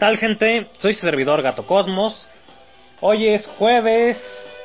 [0.00, 0.66] ¿Qué tal gente?
[0.78, 2.26] Soy servidor Gato Cosmos.
[3.02, 4.56] Hoy es jueves.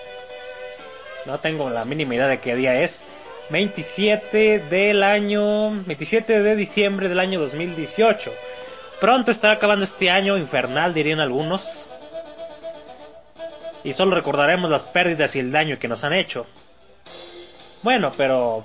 [1.26, 3.04] No tengo la mínima idea de qué día es.
[3.50, 5.72] 27 del año...
[5.72, 8.32] 27 de diciembre del año 2018.
[9.02, 11.86] Pronto estará acabando este año infernal, dirían algunos.
[13.84, 16.48] Y solo recordaremos las pérdidas y el daño que nos han hecho.
[17.84, 18.64] Bueno, pero...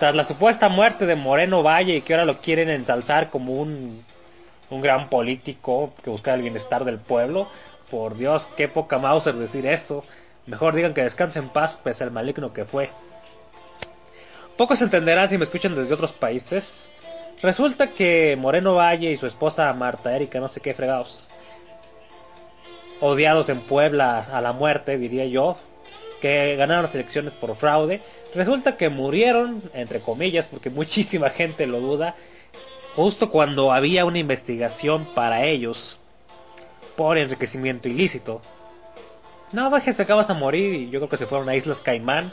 [0.00, 4.03] Tras la supuesta muerte de Moreno Valle y que ahora lo quieren ensalzar como un
[4.74, 7.48] un gran político que busca el bienestar del pueblo.
[7.90, 10.04] Por Dios, qué poca Mauser decir eso.
[10.46, 12.90] Mejor digan que descanse en paz, pese al maligno que fue.
[14.56, 16.66] Pocos entenderán si me escuchan desde otros países.
[17.42, 21.30] Resulta que Moreno Valle y su esposa Marta Erika, no sé qué fregados,
[23.00, 25.58] odiados en Puebla a la muerte, diría yo,
[26.20, 28.00] que ganaron las elecciones por fraude,
[28.34, 32.14] resulta que murieron, entre comillas, porque muchísima gente lo duda,
[32.96, 35.98] justo cuando había una investigación para ellos
[36.96, 38.40] por enriquecimiento ilícito.
[39.52, 42.32] No, que se acabas a morir y yo creo que se fueron a Islas Caimán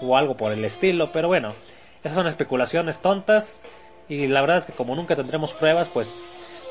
[0.00, 1.54] o algo por el estilo, pero bueno,
[2.02, 3.60] esas son especulaciones tontas
[4.08, 6.08] y la verdad es que como nunca tendremos pruebas, pues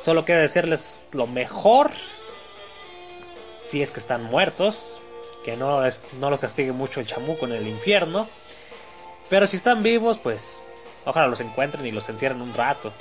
[0.03, 1.91] solo queda decirles lo mejor
[3.69, 4.97] si es que están muertos,
[5.43, 8.27] que no es no los castigue mucho el chamuco en el infierno,
[9.29, 10.61] pero si están vivos, pues
[11.05, 12.91] ojalá los encuentren y los encierren un rato.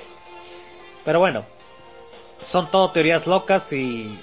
[1.05, 1.45] Pero bueno,
[2.43, 4.19] son todo teorías locas y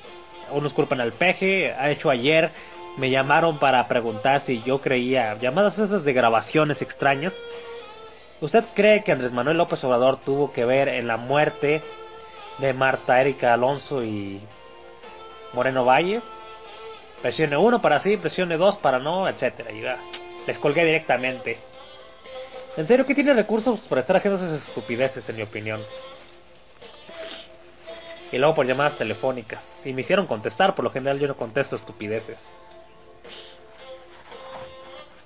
[0.51, 1.73] unos culpan al peje.
[1.73, 2.51] Ha hecho ayer,
[2.97, 7.33] me llamaron para preguntar si yo creía, llamadas esas de grabaciones extrañas.
[8.39, 11.81] ¿Usted cree que Andrés Manuel López Obrador tuvo que ver en la muerte
[12.59, 14.41] de Marta Erika Alonso y
[15.53, 16.21] Moreno Valle?
[17.21, 19.71] Presione uno para sí, presione dos para no, etcétera.
[19.71, 19.83] Y
[20.45, 21.57] les colgué directamente.
[22.77, 25.81] En serio, ¿qué tiene recursos para estar haciendo esas estupideces, en mi opinión?
[28.31, 29.65] Y luego por llamadas telefónicas.
[29.85, 32.39] Y me hicieron contestar, por lo general yo no contesto estupideces.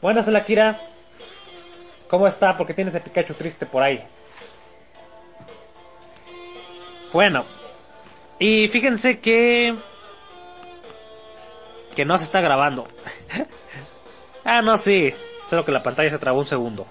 [0.01, 0.79] Buenas, Kira.
[2.07, 2.57] ¿Cómo está?
[2.57, 4.03] Porque tienes el Pikachu triste por ahí.
[7.13, 7.45] Bueno.
[8.39, 9.75] Y fíjense que...
[11.95, 12.87] Que no se está grabando.
[14.45, 15.13] ah, no, sí.
[15.49, 16.87] Solo que la pantalla se trabó un segundo.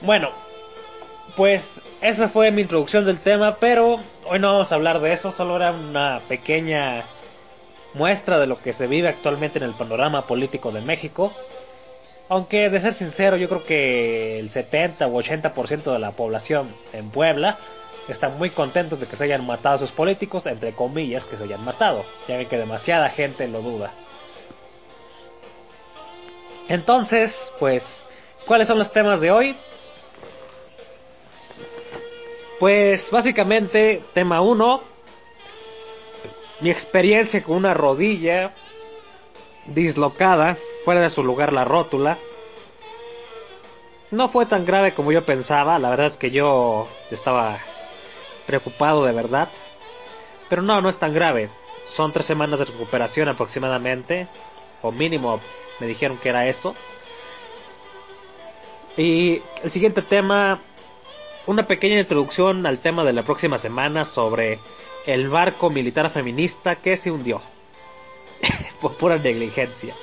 [0.00, 0.41] Bueno.
[1.36, 5.32] Pues esa fue mi introducción del tema, pero hoy no vamos a hablar de eso,
[5.34, 7.04] solo era una pequeña
[7.94, 11.32] muestra de lo que se vive actualmente en el panorama político de México.
[12.28, 17.08] Aunque de ser sincero, yo creo que el 70 u 80% de la población en
[17.08, 17.58] Puebla
[18.08, 21.44] están muy contentos de que se hayan matado a sus políticos, entre comillas, que se
[21.44, 23.94] hayan matado, ya ven que demasiada gente lo duda.
[26.68, 28.02] Entonces, pues,
[28.46, 29.56] ¿cuáles son los temas de hoy?
[32.62, 34.82] Pues básicamente, tema 1,
[36.60, 38.54] mi experiencia con una rodilla
[39.66, 42.18] dislocada, fuera de su lugar la rótula.
[44.12, 47.58] No fue tan grave como yo pensaba, la verdad es que yo estaba
[48.46, 49.48] preocupado de verdad.
[50.48, 51.50] Pero no, no es tan grave.
[51.96, 54.28] Son tres semanas de recuperación aproximadamente,
[54.82, 55.40] o mínimo
[55.80, 56.76] me dijeron que era eso.
[58.96, 60.60] Y el siguiente tema
[61.46, 64.60] una pequeña introducción al tema de la próxima semana sobre
[65.06, 67.42] el barco militar feminista que se hundió.
[68.80, 69.94] Por pura negligencia.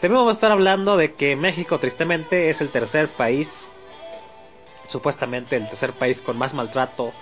[0.00, 3.70] También vamos a estar hablando de que México tristemente es el tercer país,
[4.88, 7.12] supuestamente el tercer país con más maltrato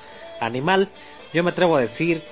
[0.41, 0.91] animal.
[1.33, 2.23] Yo me atrevo a decir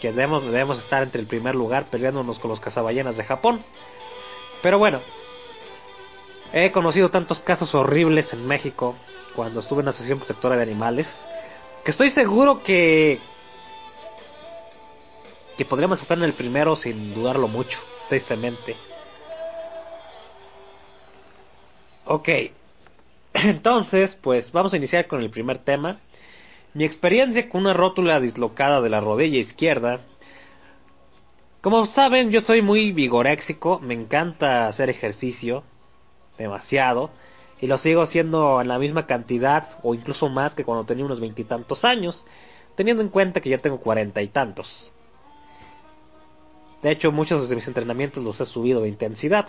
[0.00, 3.62] que debemos, estar entre el primer lugar peleándonos con los cazaballenas de Japón.
[4.62, 5.00] Pero bueno,
[6.52, 8.94] he conocido tantos casos horribles en México
[9.38, 11.24] cuando estuve en la Asociación Protectora de Animales,
[11.84, 13.20] que estoy seguro que
[15.56, 18.74] que podríamos estar en el primero sin dudarlo mucho, tristemente.
[22.04, 22.28] Ok,
[23.34, 26.00] entonces pues vamos a iniciar con el primer tema.
[26.74, 30.00] Mi experiencia con una rótula dislocada de la rodilla izquierda.
[31.60, 35.62] Como saben, yo soy muy vigoréxico, me encanta hacer ejercicio,
[36.38, 37.12] demasiado
[37.60, 41.20] y lo sigo haciendo en la misma cantidad o incluso más que cuando tenía unos
[41.20, 42.24] veintitantos años,
[42.76, 44.92] teniendo en cuenta que ya tengo cuarenta y tantos.
[46.82, 49.48] De hecho, muchos de mis entrenamientos los he subido de intensidad.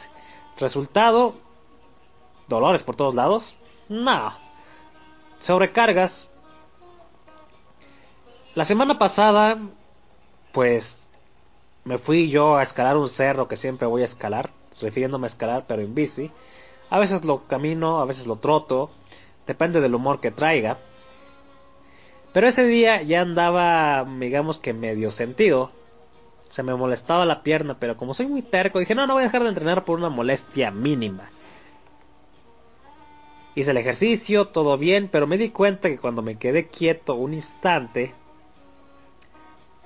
[0.58, 1.36] Resultado,
[2.48, 3.56] dolores por todos lados.
[3.88, 4.34] No.
[5.40, 6.28] Sobrecargas.
[8.56, 9.60] La semana pasada,
[10.52, 11.08] pues,
[11.84, 14.50] me fui yo a escalar un cerro que siempre voy a escalar,
[14.82, 16.32] refiriéndome a escalar pero en bici.
[16.90, 18.90] A veces lo camino, a veces lo troto,
[19.46, 20.78] depende del humor que traiga.
[22.34, 25.72] Pero ese día ya andaba, digamos que medio sentido.
[26.50, 29.28] Se me molestaba la pierna, pero como soy muy terco, dije, no, no voy a
[29.28, 31.30] dejar de entrenar por una molestia mínima.
[33.54, 37.34] Hice el ejercicio, todo bien, pero me di cuenta que cuando me quedé quieto un
[37.34, 38.14] instante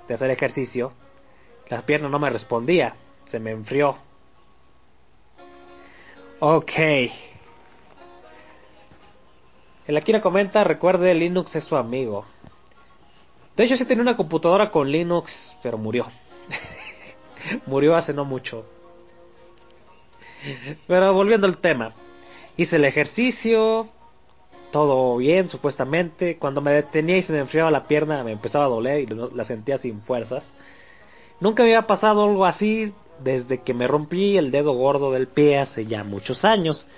[0.08, 0.92] de hacer ejercicio,
[1.68, 2.96] la pierna no me respondía,
[3.26, 3.98] se me enfrió.
[6.46, 6.72] Ok.
[9.86, 12.26] El Akira comenta, recuerde, Linux es su amigo.
[13.56, 16.06] De hecho sí tenía una computadora con Linux, pero murió.
[17.66, 18.66] murió hace no mucho.
[20.86, 21.94] Pero volviendo al tema.
[22.58, 23.88] Hice el ejercicio.
[24.70, 26.36] Todo bien, supuestamente.
[26.36, 29.46] Cuando me detenía y se me enfriaba la pierna, me empezaba a doler y la
[29.46, 30.52] sentía sin fuerzas.
[31.40, 35.58] Nunca me había pasado algo así desde que me rompí el dedo gordo del pie
[35.58, 36.88] hace ya muchos años.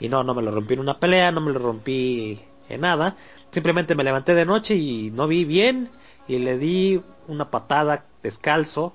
[0.00, 3.16] Y no, no me lo rompí en una pelea, no me lo rompí en nada.
[3.50, 5.90] Simplemente me levanté de noche y no vi bien
[6.26, 8.94] y le di una patada descalzo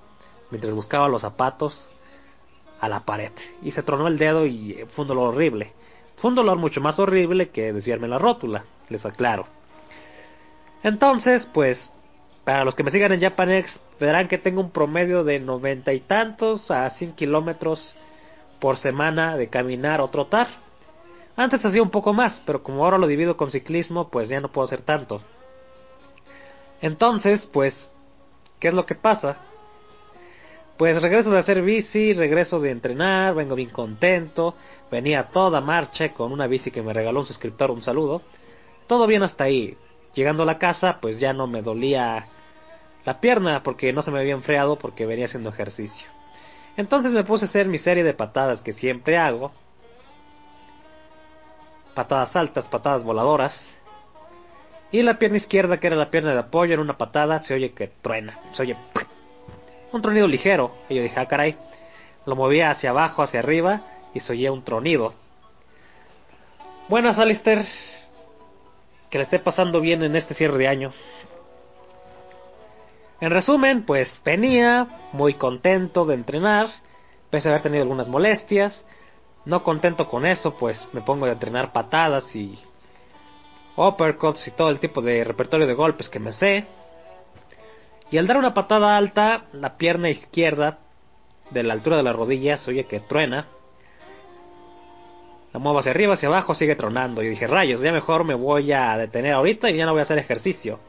[0.49, 1.91] mientras buscaba los zapatos
[2.79, 3.31] a la pared.
[3.63, 5.73] Y se tronó el dedo y fue un dolor horrible.
[6.15, 9.47] Fue un dolor mucho más horrible que desviarme la rótula, les aclaro.
[10.83, 11.91] Entonces, pues,
[12.47, 15.99] para los que me sigan en Japanex, verán que tengo un promedio de noventa y
[15.99, 17.93] tantos a 100 kilómetros
[18.61, 20.47] por semana de caminar o trotar.
[21.35, 24.49] Antes hacía un poco más, pero como ahora lo divido con ciclismo, pues ya no
[24.49, 25.21] puedo hacer tanto.
[26.81, 27.91] Entonces, pues,
[28.61, 29.39] ¿qué es lo que pasa?
[30.77, 34.55] Pues regreso de hacer bici, regreso de entrenar, vengo bien contento,
[34.89, 38.21] venía toda marcha con una bici que me regaló un suscriptor, un saludo.
[38.87, 39.77] Todo bien hasta ahí.
[40.13, 42.29] Llegando a la casa, pues ya no me dolía
[43.07, 46.09] la pierna porque no se me había enfriado porque venía haciendo ejercicio.
[46.75, 49.53] Entonces me puse a hacer mi serie de patadas que siempre hago,
[51.95, 53.71] patadas altas, patadas voladoras.
[54.91, 57.71] Y la pierna izquierda, que era la pierna de apoyo, en una patada se oye
[57.71, 58.41] que truena.
[58.51, 58.75] Se oye
[59.93, 60.75] un tronido ligero.
[60.89, 61.55] Y yo dije, ah, caray.
[62.25, 63.83] Lo movía hacia abajo, hacia arriba
[64.13, 65.13] y se oía un tronido.
[66.89, 67.65] Buenas, Alistair.
[69.09, 70.91] Que le esté pasando bien en este cierre de año.
[73.19, 76.69] En resumen, pues venía muy contento de entrenar.
[77.31, 78.83] Pese a haber tenido algunas molestias.
[79.45, 82.59] No contento con eso, pues me pongo a entrenar patadas y
[83.75, 86.67] uppercuts y todo el tipo de repertorio de golpes que me sé.
[88.11, 90.79] Y al dar una patada alta, la pierna izquierda
[91.49, 93.47] de la altura de la rodilla se oye que truena.
[95.53, 97.23] La muevo hacia arriba, hacia abajo, sigue tronando.
[97.23, 100.03] Y dije, rayos, ya mejor me voy a detener ahorita y ya no voy a
[100.03, 100.79] hacer ejercicio.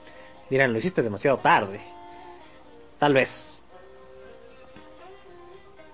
[0.50, 1.80] Dirán, lo hiciste demasiado tarde.
[2.98, 3.60] Tal vez.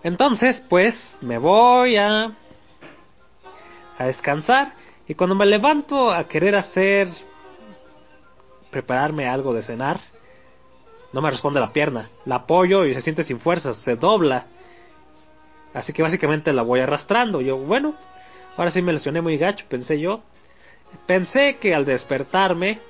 [0.03, 2.33] Entonces, pues, me voy a
[3.99, 4.75] a descansar.
[5.07, 7.09] Y cuando me levanto a querer hacer
[8.71, 10.01] prepararme algo de cenar
[11.13, 12.11] no me responde la pierna.
[12.25, 14.47] La apoyo y se siente sin fuerzas se dobla.
[15.73, 17.41] Así que básicamente la voy arrastrando.
[17.41, 17.95] Yo bueno
[18.57, 20.23] ahora sí me lesioné muy gacho pensé yo.
[21.07, 22.81] Pensé que al despertarme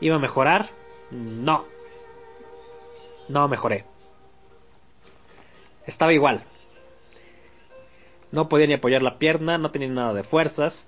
[0.00, 0.68] iba a mejorar.
[1.10, 1.71] No
[3.28, 3.84] no mejoré
[5.86, 6.44] estaba igual
[8.32, 10.86] no podía ni apoyar la pierna, no tenía nada de fuerzas.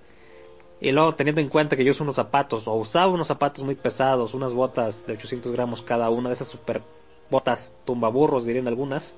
[0.81, 3.75] Y luego teniendo en cuenta que yo uso unos zapatos, o usaba unos zapatos muy
[3.75, 6.81] pesados, unas botas de 800 gramos cada una, de esas super
[7.29, 9.15] botas tumbaburros dirían algunas,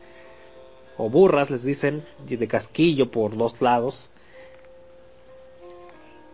[0.97, 4.11] o burras les dicen, de casquillo por dos lados.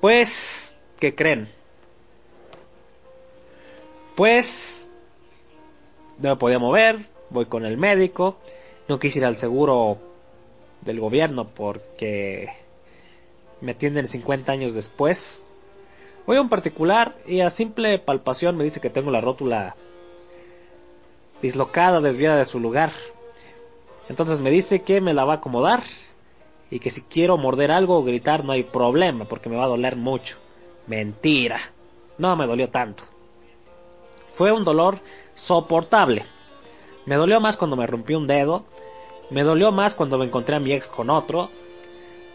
[0.01, 1.49] Pues, ¿qué creen?
[4.15, 4.72] Pues,
[6.23, 8.37] no me podía mover, voy con el médico,
[8.87, 9.97] no quise ir al seguro
[10.79, 12.47] del gobierno porque
[13.59, 15.45] me atienden 50 años después.
[16.25, 19.75] Voy a un particular y a simple palpación me dice que tengo la rótula
[21.41, 22.93] dislocada, desviada de su lugar.
[24.07, 25.83] Entonces me dice que me la va a acomodar
[26.71, 29.67] y que si quiero morder algo o gritar no hay problema porque me va a
[29.67, 30.37] doler mucho.
[30.87, 31.59] Mentira.
[32.17, 33.03] No me dolió tanto.
[34.37, 34.99] Fue un dolor
[35.35, 36.25] soportable.
[37.05, 38.65] Me dolió más cuando me rompí un dedo
[39.33, 41.49] me dolió más cuando me encontré a mi ex con otro.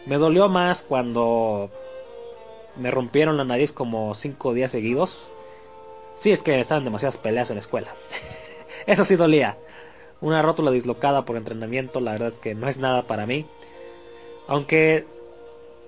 [0.05, 1.69] Me dolió más cuando
[2.75, 5.31] me rompieron la nariz como cinco días seguidos.
[6.17, 7.95] Sí, es que estaban demasiadas peleas en la escuela.
[8.85, 9.57] Eso sí dolía.
[10.19, 13.45] Una rótula dislocada por entrenamiento, la verdad es que no es nada para mí.
[14.47, 15.07] Aunque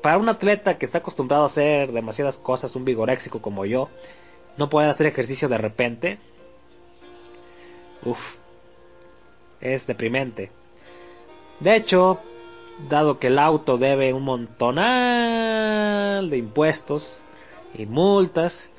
[0.01, 3.89] para un atleta que está acostumbrado a hacer demasiadas cosas, un vigoréxico como yo,
[4.55, 6.19] no puede hacer ejercicio de repente.
[8.03, 8.19] Uf,
[9.59, 10.51] es deprimente.
[11.59, 12.19] De hecho,
[12.89, 17.21] dado que el auto debe un montonal de impuestos
[17.73, 18.69] y multas,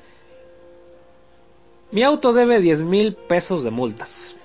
[1.91, 4.35] Mi auto debe 10 mil pesos de multas.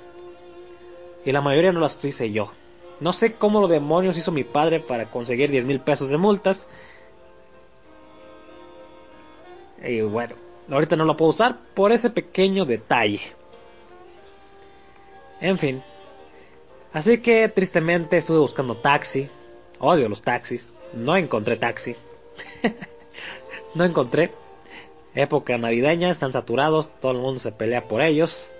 [1.24, 2.52] Y la mayoría no las hice yo.
[3.00, 6.68] No sé cómo lo demonios hizo mi padre para conseguir 10 mil pesos de multas.
[9.82, 10.34] Y bueno,
[10.70, 13.37] ahorita no lo puedo usar por ese pequeño detalle.
[15.40, 15.82] En fin.
[16.92, 19.28] Así que tristemente estuve buscando taxi.
[19.78, 20.74] Odio los taxis.
[20.92, 21.96] No encontré taxi.
[23.74, 24.32] no encontré.
[25.14, 28.50] Época navideña, están saturados, todo el mundo se pelea por ellos.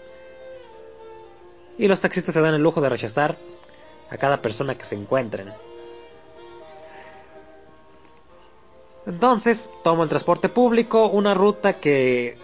[1.78, 3.37] Y los taxistas se dan el lujo de rechazar
[4.11, 5.52] a cada persona que se encuentren.
[9.06, 12.37] Entonces, tomo el transporte público, una ruta que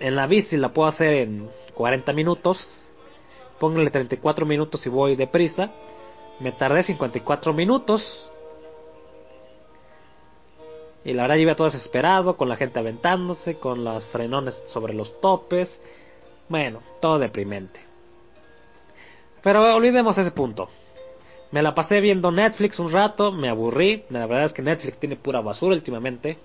[0.00, 2.83] en la bici la puedo hacer en 40 minutos.
[3.58, 5.72] Póngale 34 minutos si voy deprisa.
[6.40, 8.28] Me tardé 54 minutos.
[11.04, 15.20] Y la verdad iba todo desesperado, con la gente aventándose, con los frenones sobre los
[15.20, 15.80] topes.
[16.48, 17.80] Bueno, todo deprimente.
[19.42, 20.70] Pero olvidemos ese punto.
[21.50, 24.04] Me la pasé viendo Netflix un rato, me aburrí.
[24.08, 26.38] La verdad es que Netflix tiene pura basura últimamente.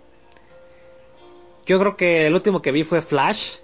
[1.66, 3.58] Yo creo que el último que vi fue Flash.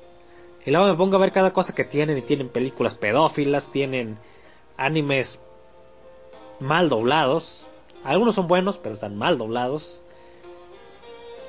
[0.66, 2.18] Y luego me pongo a ver cada cosa que tienen.
[2.18, 4.18] Y tienen películas pedófilas, tienen
[4.78, 5.40] animes
[6.60, 7.68] mal doblados.
[8.04, 10.02] Algunos son buenos, pero están mal doblados.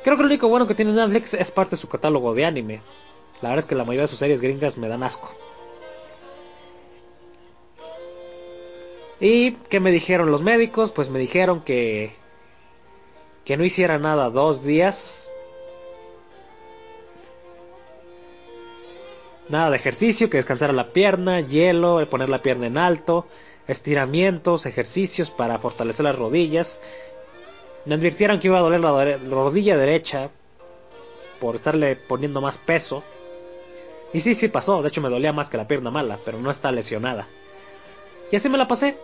[0.04, 2.80] Creo que lo único bueno que tiene Netflix es parte de su catálogo de anime.
[3.42, 5.34] La verdad es que la mayoría de sus series gringas me dan asco.
[9.18, 10.92] ¿Y qué me dijeron los médicos?
[10.92, 12.14] Pues me dijeron que
[13.44, 15.25] que no hiciera nada dos días.
[19.48, 23.28] Nada de ejercicio, que descansara la pierna, hielo, poner la pierna en alto,
[23.68, 26.80] estiramientos, ejercicios para fortalecer las rodillas.
[27.84, 30.30] Me advirtieron que iba a doler la rodilla derecha
[31.40, 33.04] por estarle poniendo más peso.
[34.12, 36.50] Y sí, sí pasó, de hecho me dolía más que la pierna mala, pero no
[36.50, 37.28] está lesionada.
[38.32, 38.96] Y así me la pasé.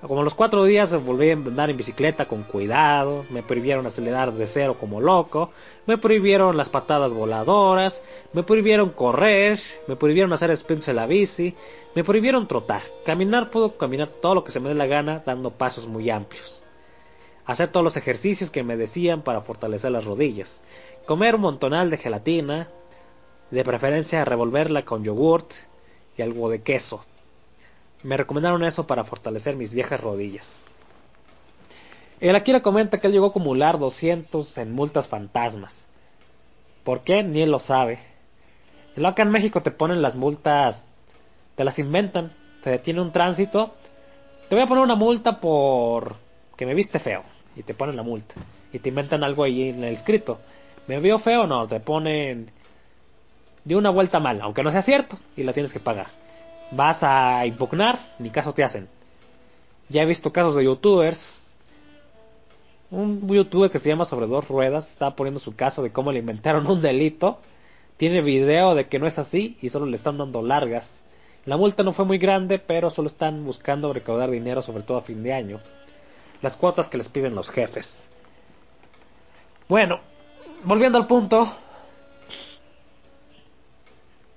[0.00, 4.46] Como los cuatro días volví a andar en bicicleta con cuidado, me prohibieron acelerar de
[4.46, 5.50] cero como loco,
[5.86, 8.00] me prohibieron las patadas voladoras,
[8.32, 11.56] me prohibieron correr, me prohibieron hacer sprints en la bici,
[11.96, 12.82] me prohibieron trotar.
[13.04, 16.62] Caminar puedo caminar todo lo que se me dé la gana dando pasos muy amplios.
[17.44, 20.62] Hacer todos los ejercicios que me decían para fortalecer las rodillas.
[21.06, 22.68] Comer un montonal de gelatina,
[23.50, 25.50] de preferencia revolverla con yogurt
[26.16, 27.04] y algo de queso.
[28.02, 30.64] Me recomendaron eso para fortalecer mis viejas rodillas.
[32.20, 35.86] El Akira comenta que él llegó a acumular 200 en multas fantasmas.
[36.84, 37.24] ¿Por qué?
[37.24, 37.98] Ni él lo sabe.
[38.94, 40.84] El acá en México te ponen las multas,
[41.56, 43.74] te las inventan, te detiene un tránsito.
[44.48, 46.16] Te voy a poner una multa por
[46.56, 47.24] que me viste feo.
[47.56, 48.36] Y te ponen la multa.
[48.72, 50.38] Y te inventan algo ahí en el escrito.
[50.86, 51.48] ¿Me vio feo?
[51.48, 52.52] No, te ponen
[53.64, 55.18] de una vuelta mal, aunque no sea cierto.
[55.36, 56.17] Y la tienes que pagar
[56.70, 58.88] vas a impugnar, ni caso te hacen.
[59.88, 61.42] Ya he visto casos de youtubers.
[62.90, 66.20] Un youtuber que se llama Sobre Dos Ruedas está poniendo su caso de cómo le
[66.20, 67.38] inventaron un delito.
[67.96, 70.90] Tiene video de que no es así y solo le están dando largas.
[71.44, 75.02] La multa no fue muy grande, pero solo están buscando recaudar dinero, sobre todo a
[75.02, 75.60] fin de año.
[76.42, 77.92] Las cuotas que les piden los jefes.
[79.68, 80.00] Bueno,
[80.64, 81.50] volviendo al punto.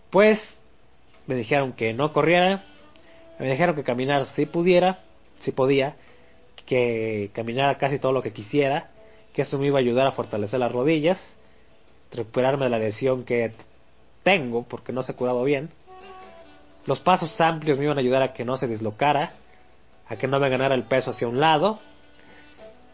[0.10, 0.61] Pues
[1.32, 2.66] me dijeron que no corriera,
[3.40, 5.00] me dijeron que caminar si pudiera,
[5.40, 5.96] si podía,
[6.66, 8.92] que caminara casi todo lo que quisiera,
[9.32, 11.20] que eso me iba a ayudar a fortalecer las rodillas,
[12.12, 13.54] recuperarme de la lesión que
[14.24, 15.70] tengo porque no se ha curado bien.
[16.86, 19.32] Los pasos amplios me iban a ayudar a que no se dislocara,
[20.10, 21.80] a que no me ganara el peso hacia un lado.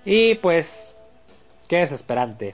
[0.06, 0.68] Y pues,
[1.68, 2.54] qué desesperante.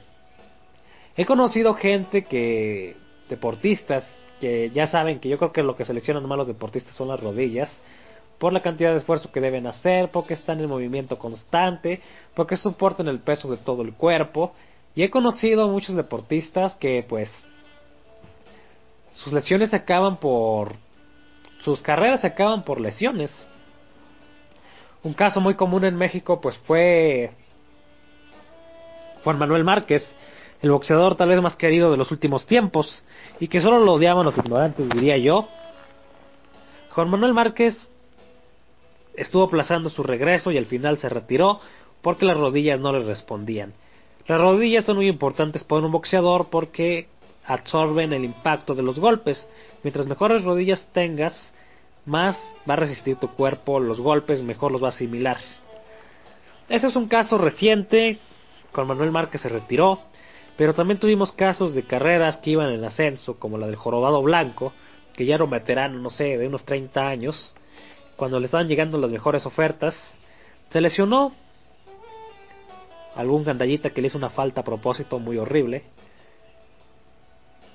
[1.18, 2.96] He conocido gente que,
[3.28, 4.06] deportistas,
[4.44, 7.22] que ya saben que yo creo que lo que seleccionan más los deportistas son las
[7.22, 7.72] rodillas,
[8.40, 12.02] por la cantidad de esfuerzo que deben hacer, porque están en movimiento constante,
[12.34, 14.54] porque soportan el peso de todo el cuerpo.
[14.96, 17.30] Y he conocido muchos deportistas que pues
[19.14, 20.76] sus lesiones se acaban por...
[21.64, 23.48] sus carreras se acaban por lesiones.
[25.04, 27.32] Un caso muy común en México pues fue
[29.24, 30.14] Juan Manuel Márquez,
[30.64, 33.04] el boxeador tal vez más querido de los últimos tiempos
[33.40, 35.50] y que solo lo odiaban los ignorantes, diría yo.
[36.90, 37.92] Juan Manuel Márquez
[39.14, 41.60] estuvo aplazando su regreso y al final se retiró
[42.02, 43.74] porque las rodillas no le respondían.
[44.26, 47.10] Las rodillas son muy importantes para un boxeador porque
[47.46, 49.50] absorben el impacto de los golpes.
[49.84, 51.52] Mientras mejores rodillas tengas,
[52.06, 52.40] más
[52.70, 55.40] va a resistir tu cuerpo los golpes, mejor los va a asimilar.
[56.70, 58.18] Ese es un caso reciente.
[58.72, 60.13] Juan Manuel Márquez se retiró.
[60.58, 64.74] Pero también tuvimos casos de carreras que iban en ascenso, como la del Jorobado Blanco,
[65.14, 67.56] que ya era un veterano, no sé, de unos 30 años,
[68.16, 70.16] cuando le estaban llegando las mejores ofertas,
[70.70, 71.34] se lesionó.
[73.16, 75.84] Algún gandallita que le hizo una falta a propósito muy horrible.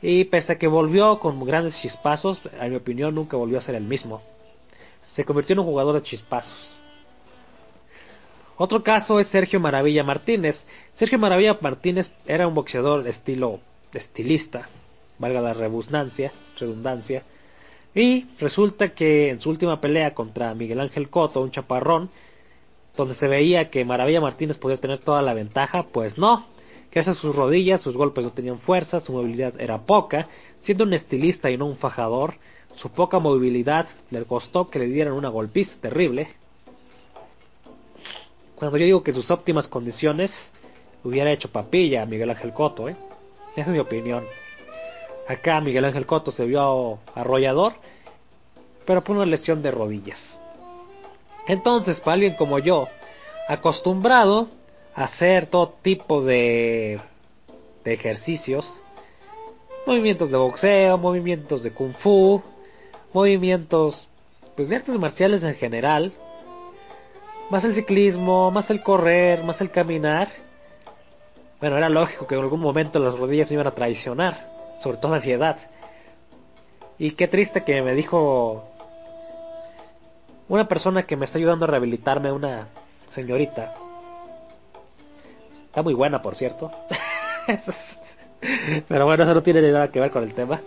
[0.00, 3.74] Y pese a que volvió con grandes chispazos, en mi opinión nunca volvió a ser
[3.74, 4.22] el mismo.
[5.02, 6.78] Se convirtió en un jugador de chispazos.
[8.60, 10.64] Otro caso es Sergio Maravilla Martínez.
[10.92, 13.60] Sergio Maravilla Martínez era un boxeador estilo
[13.92, 14.68] estilista,
[15.20, 17.22] valga la redundancia, redundancia.
[17.94, 22.10] Y resulta que en su última pelea contra Miguel Ángel Coto, un chaparrón,
[22.96, 26.48] donde se veía que Maravilla Martínez podía tener toda la ventaja, pues no.
[26.90, 30.26] Que esas sus rodillas, sus golpes no tenían fuerza, su movilidad era poca.
[30.62, 32.34] Siendo un estilista y no un fajador,
[32.74, 36.34] su poca movilidad le costó que le dieran una golpiza terrible.
[38.58, 40.50] Cuando yo digo que sus óptimas condiciones
[41.04, 42.96] hubiera hecho papilla a Miguel Ángel Coto, ¿eh?
[43.52, 44.24] Esa es mi opinión.
[45.28, 47.74] Acá Miguel Ángel Coto se vio arrollador,
[48.84, 50.40] pero por una lesión de rodillas.
[51.46, 52.88] Entonces, para alguien como yo,
[53.46, 54.48] acostumbrado
[54.96, 57.00] a hacer todo tipo de,
[57.84, 58.80] de ejercicios,
[59.86, 62.42] movimientos de boxeo, movimientos de kung fu,
[63.12, 64.08] movimientos
[64.56, 66.12] pues de artes marciales en general,
[67.50, 70.28] más el ciclismo, más el correr, más el caminar.
[71.60, 74.48] Bueno, era lógico que en algún momento las rodillas me iban a traicionar,
[74.80, 75.56] sobre todo a mi edad.
[76.98, 78.64] Y qué triste que me dijo
[80.48, 82.68] una persona que me está ayudando a rehabilitarme, una
[83.10, 83.74] señorita.
[85.66, 86.70] Está muy buena, por cierto.
[88.88, 90.60] Pero bueno, eso no tiene nada que ver con el tema.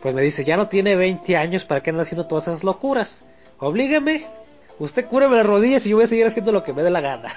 [0.00, 3.24] Pues me dice, ya no tiene 20 años, ¿para qué anda haciendo todas esas locuras?
[3.58, 4.43] Oblígame.
[4.78, 7.00] Usted cúreme las rodillas y yo voy a seguir haciendo lo que me dé la
[7.00, 7.34] gana.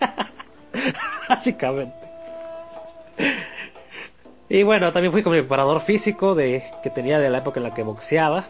[1.28, 2.06] Básicamente.
[4.48, 7.64] Y bueno, también fui con mi preparador físico de, que tenía de la época en
[7.64, 8.46] la que boxeaba.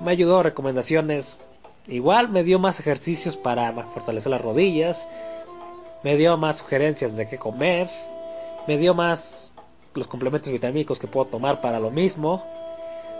[0.00, 1.40] Me ayudó recomendaciones.
[1.86, 5.06] Igual me dio más ejercicios para fortalecer las rodillas.
[6.02, 7.88] Me dio más sugerencias de qué comer.
[8.66, 9.52] Me dio más
[9.94, 12.44] los complementos vitamínicos que puedo tomar para lo mismo.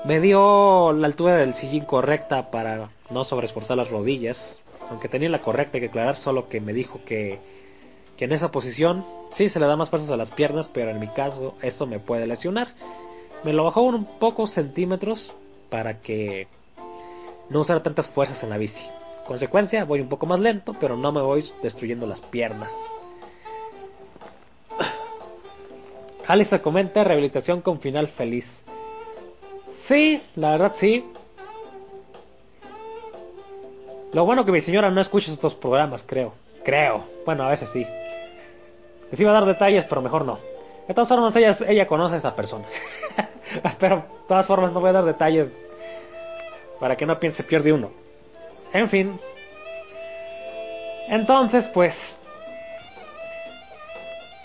[0.04, 4.62] Me dio la altura del sillín correcta para no sobreesforzar las rodillas.
[4.90, 7.38] Aunque tenía la correcta, que aclarar, solo que me dijo que,
[8.16, 10.98] que en esa posición sí se le da más fuerzas a las piernas, pero en
[10.98, 12.68] mi caso esto me puede lesionar.
[13.44, 15.32] Me lo bajó un poco centímetros
[15.70, 16.48] para que
[17.48, 18.84] no usara tantas fuerzas en la bici.
[19.26, 22.70] Consecuencia, voy un poco más lento, pero no me voy destruyendo las piernas.
[26.26, 28.46] Alistair comenta rehabilitación con final feliz.
[29.86, 31.04] Sí, la verdad sí.
[34.12, 36.34] Lo bueno que mi señora no escucha estos programas, creo.
[36.64, 37.04] Creo.
[37.24, 37.86] Bueno, a veces sí.
[39.10, 40.38] Les iba a dar detalles, pero mejor no.
[40.86, 42.66] De todas formas, ella, ella conoce a esa persona.
[43.78, 45.48] pero de todas formas no voy a dar detalles
[46.78, 47.90] para que no piense pierde uno.
[48.72, 49.18] En fin.
[51.08, 51.94] Entonces, pues...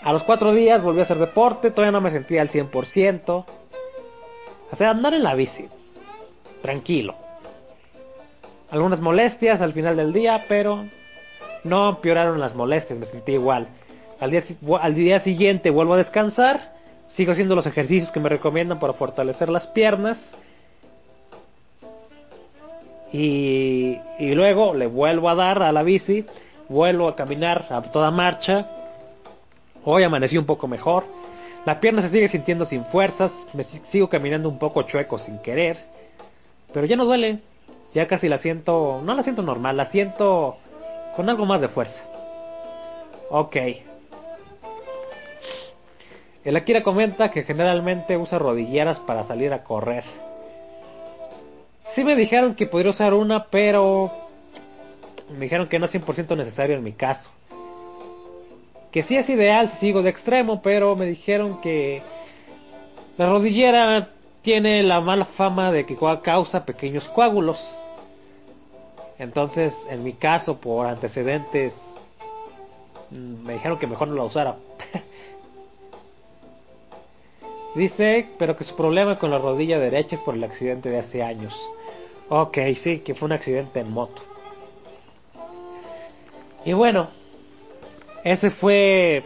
[0.02, 3.44] A los cuatro días volví a hacer deporte, todavía no me sentía al 100%.
[4.70, 5.68] O sea, andar en la bici.
[6.62, 7.27] Tranquilo.
[8.70, 10.84] Algunas molestias al final del día, pero
[11.64, 13.68] no empeoraron las molestias, me sentí igual.
[14.20, 14.44] Al día,
[14.80, 16.74] al día siguiente vuelvo a descansar,
[17.08, 20.18] sigo haciendo los ejercicios que me recomiendan para fortalecer las piernas.
[23.10, 26.26] Y, y luego le vuelvo a dar a la bici,
[26.68, 28.68] vuelvo a caminar a toda marcha.
[29.84, 31.06] Hoy amanecí un poco mejor.
[31.64, 35.76] La pierna se sigue sintiendo sin fuerzas, me sigo caminando un poco chueco sin querer,
[36.72, 37.40] pero ya no duele,
[37.98, 40.56] ya casi la siento, no la siento normal, la siento
[41.16, 42.02] con algo más de fuerza.
[43.30, 43.56] Ok.
[46.44, 50.04] El Akira comenta que generalmente usa rodilleras para salir a correr.
[51.94, 54.12] Sí me dijeron que podría usar una, pero
[55.30, 57.28] me dijeron que no es 100% necesario en mi caso
[58.90, 62.02] que sí es ideal si sigo de extremo, pero me dijeron que
[63.16, 64.10] la rodillera
[64.42, 67.60] tiene la mala fama de que causa pequeños coágulos.
[69.18, 71.74] Entonces, en mi caso, por antecedentes,
[73.10, 74.56] mm, me dijeron que mejor no la usara.
[77.74, 81.22] Dice, pero que su problema con la rodilla derecha es por el accidente de hace
[81.22, 81.54] años.
[82.28, 84.22] Ok, sí, que fue un accidente en moto.
[86.64, 87.08] Y bueno,
[88.24, 89.24] ese fue...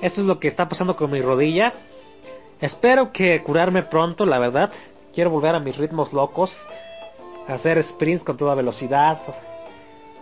[0.00, 1.72] Esto es lo que está pasando con mi rodilla.
[2.60, 4.72] Espero que curarme pronto, la verdad.
[5.14, 6.66] Quiero volver a mis ritmos locos.
[7.48, 9.18] Hacer sprints con toda velocidad.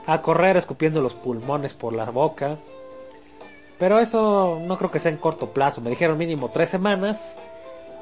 [0.06, 2.58] A correr escupiendo los pulmones por la boca.
[3.78, 5.80] Pero eso no creo que sea en corto plazo.
[5.80, 7.18] Me dijeron mínimo tres semanas.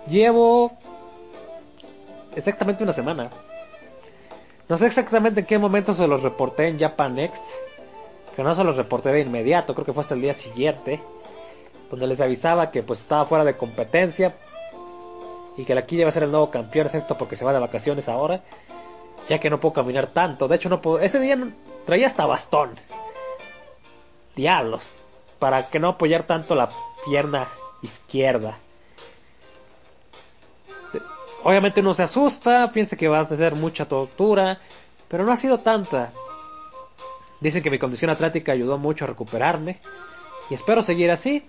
[0.08, 0.72] Llevo
[2.34, 3.30] exactamente una semana.
[4.68, 7.42] No sé exactamente en qué momento se los reporté en Japan Next.
[8.36, 11.00] Que no se los reporté de inmediato, creo que fue hasta el día siguiente.
[11.90, 14.36] Donde les avisaba que pues estaba fuera de competencia.
[15.56, 17.58] Y que la Quilla iba a ser el nuevo campeón, excepto porque se va de
[17.58, 18.42] vacaciones ahora.
[19.28, 20.48] Ya que no puedo caminar tanto.
[20.48, 21.00] De hecho no puedo.
[21.00, 21.38] Ese día
[21.86, 22.78] traía hasta bastón.
[24.34, 24.90] Diablos.
[25.38, 26.70] Para que no apoyar tanto la
[27.06, 27.48] pierna
[27.82, 28.58] izquierda.
[31.44, 34.60] Obviamente uno se asusta, piensa que va a tener mucha tortura,
[35.06, 36.12] pero no ha sido tanta.
[37.40, 39.80] Dicen que mi condición atlética ayudó mucho a recuperarme
[40.50, 41.48] y espero seguir así.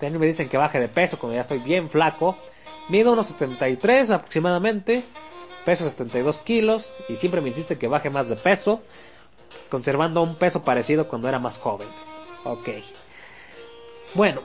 [0.00, 2.36] También me dicen que baje de peso cuando ya estoy bien flaco.
[2.88, 5.04] Mido unos 73 aproximadamente,
[5.66, 8.82] peso 72 kilos y siempre me insiste que baje más de peso,
[9.68, 11.88] conservando un peso parecido cuando era más joven.
[12.44, 12.68] Ok.
[14.14, 14.42] Bueno,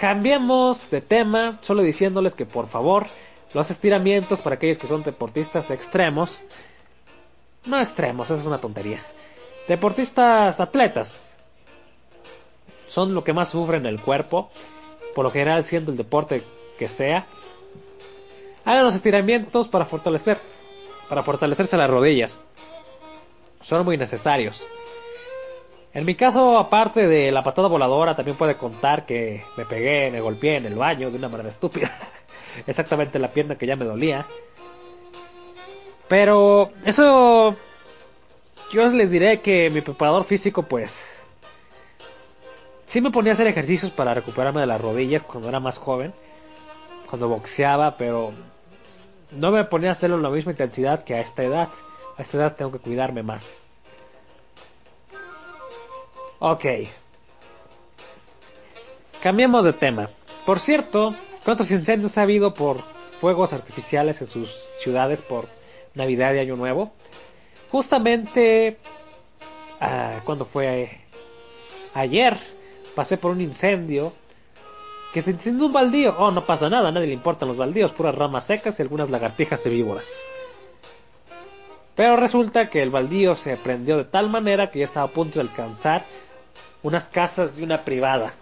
[0.00, 3.06] cambiemos de tema, solo diciéndoles que por favor
[3.52, 6.40] los estiramientos para aquellos que son deportistas extremos.
[7.66, 9.04] No extremos, es una tontería.
[9.68, 11.20] Deportistas atletas.
[12.88, 14.50] Son lo que más sufren el cuerpo.
[15.14, 16.44] Por lo general siendo el deporte
[16.78, 17.26] que sea.
[18.68, 20.38] Hagan los estiramientos para fortalecer.
[21.08, 22.38] Para fortalecerse las rodillas.
[23.62, 24.62] Son muy necesarios.
[25.94, 30.20] En mi caso, aparte de la patada voladora, también puede contar que me pegué, me
[30.20, 31.90] golpeé en el baño de una manera estúpida.
[32.66, 34.26] exactamente la pierna que ya me dolía.
[36.06, 37.56] Pero eso
[38.70, 40.92] yo les diré que mi preparador físico pues
[42.84, 46.12] sí me ponía a hacer ejercicios para recuperarme de las rodillas cuando era más joven,
[47.08, 48.34] cuando boxeaba, pero
[49.30, 51.68] no me ponía a hacerlo en la misma intensidad que a esta edad.
[52.16, 53.42] A esta edad tengo que cuidarme más.
[56.38, 56.64] Ok.
[59.22, 60.10] Cambiemos de tema.
[60.44, 61.14] Por cierto,
[61.48, 62.82] ¿Cuántos incendios ha habido por
[63.22, 65.48] fuegos artificiales en sus ciudades por
[65.94, 66.92] Navidad y Año Nuevo?
[67.70, 68.76] Justamente,
[69.80, 70.90] ah, cuando fue
[71.94, 72.36] ayer,
[72.94, 74.12] pasé por un incendio
[75.12, 76.14] que se incendió un baldío.
[76.18, 79.10] Oh, no pasa nada, a nadie le importan los baldíos, puras ramas secas y algunas
[79.10, 80.06] lagartijas y víboras.
[81.94, 85.40] Pero resulta que el baldío se prendió de tal manera que ya estaba a punto
[85.40, 86.04] de alcanzar
[86.82, 88.34] unas casas de una privada.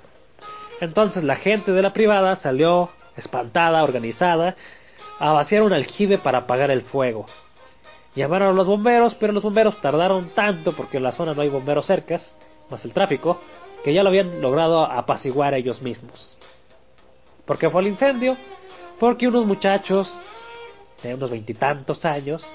[0.81, 4.57] Entonces la gente de la privada salió espantada, organizada,
[5.19, 7.27] a vaciar un aljibe para apagar el fuego.
[8.15, 11.49] Llamaron a los bomberos, pero los bomberos tardaron tanto porque en la zona no hay
[11.49, 12.35] bomberos cercas,
[12.69, 13.41] más el tráfico,
[13.85, 16.37] que ya lo habían logrado apaciguar ellos mismos.
[17.47, 18.37] ¿Por qué fue el incendio?
[18.99, 20.21] Porque unos muchachos
[21.03, 22.47] de unos veintitantos años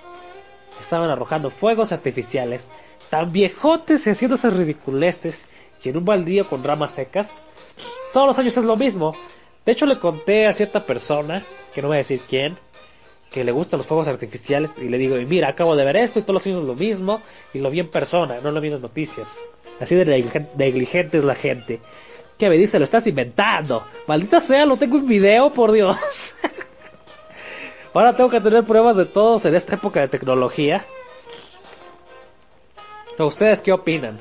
[0.82, 2.68] estaban arrojando fuegos artificiales
[3.10, 5.40] tan viejotes y haciendo esas ridiculeces
[5.84, 7.28] y en un baldío con ramas secas.
[8.14, 9.16] Todos los años es lo mismo.
[9.66, 12.58] De hecho le conté a cierta persona, que no voy a decir quién,
[13.32, 16.20] que le gustan los fuegos artificiales y le digo, y mira, acabo de ver esto
[16.20, 17.22] y todos los años lo mismo
[17.54, 19.30] y lo vi en persona, no lo vi en noticias.
[19.80, 20.06] Así de
[20.58, 21.80] negligente es la gente.
[22.42, 22.80] ¿Qué me dice?
[22.80, 23.84] Lo estás inventando.
[24.08, 25.96] Maldita sea, lo tengo en video, por Dios.
[27.94, 30.84] Ahora tengo que tener pruebas de todos en esta época de tecnología.
[33.20, 34.20] ¿Ustedes qué opinan?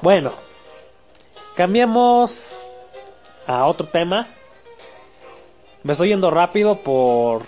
[0.00, 0.32] Bueno,
[1.54, 2.66] cambiamos
[3.46, 4.26] a otro tema.
[5.84, 7.44] Me estoy yendo rápido por...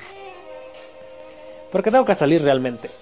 [1.73, 2.93] Porque tengo que salir realmente.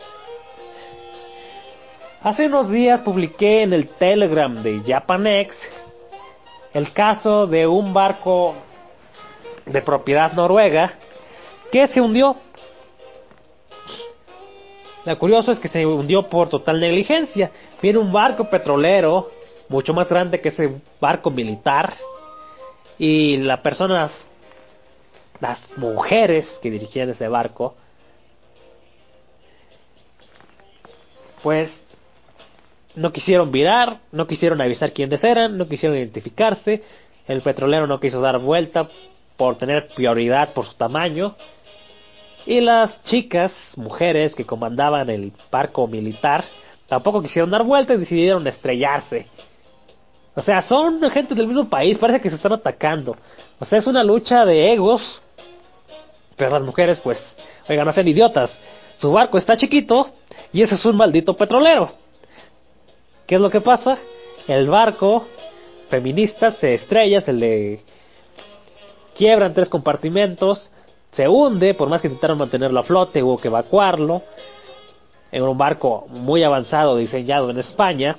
[2.23, 5.69] Hace unos días publiqué en el Telegram de Japanex
[6.75, 8.55] el caso de un barco
[9.67, 10.95] de propiedad noruega
[11.71, 12.37] que se hundió.
[15.05, 17.51] Lo curioso es que se hundió por total negligencia.
[17.81, 19.33] Viene un barco petrolero
[19.69, 21.97] mucho más grande que ese barco militar
[22.99, 24.13] y las personas,
[25.41, 27.75] las mujeres que dirigían ese barco,
[31.43, 31.71] pues
[32.95, 36.83] no quisieron virar, no quisieron avisar quiénes eran, no quisieron identificarse,
[37.29, 38.89] el petrolero no quiso dar vuelta
[39.37, 41.37] por tener prioridad por su tamaño,
[42.45, 46.45] y las chicas, mujeres que comandaban el barco militar,
[46.89, 49.27] tampoco quisieron dar vuelta y decidieron estrellarse
[50.35, 53.17] o sea, son gente del mismo país, parece que se están atacando.
[53.59, 55.21] O sea, es una lucha de egos.
[56.37, 57.37] Pero las mujeres, pues,
[57.69, 58.59] oigan, no sean idiotas.
[58.99, 60.11] Su barco está chiquito
[60.53, 61.95] y ese es un maldito petrolero.
[63.27, 63.99] ¿Qué es lo que pasa?
[64.49, 65.27] El barco
[65.89, 67.85] feminista se estrella, se le
[69.15, 70.71] quiebra en tres compartimentos,
[71.11, 74.23] se hunde, por más que intentaron mantenerlo a flote, hubo que evacuarlo.
[75.31, 78.19] En un barco muy avanzado diseñado en España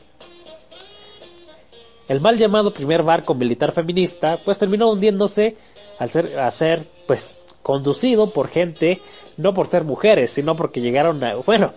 [2.07, 5.57] el mal llamado primer barco militar feminista pues terminó hundiéndose
[5.99, 9.01] al ser, a ser pues conducido por gente,
[9.37, 11.35] no por ser mujeres, sino porque llegaron a...
[11.35, 11.73] Bueno,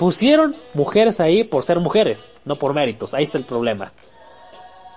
[0.00, 3.92] pusieron mujeres ahí por ser mujeres, no por méritos, ahí está el problema.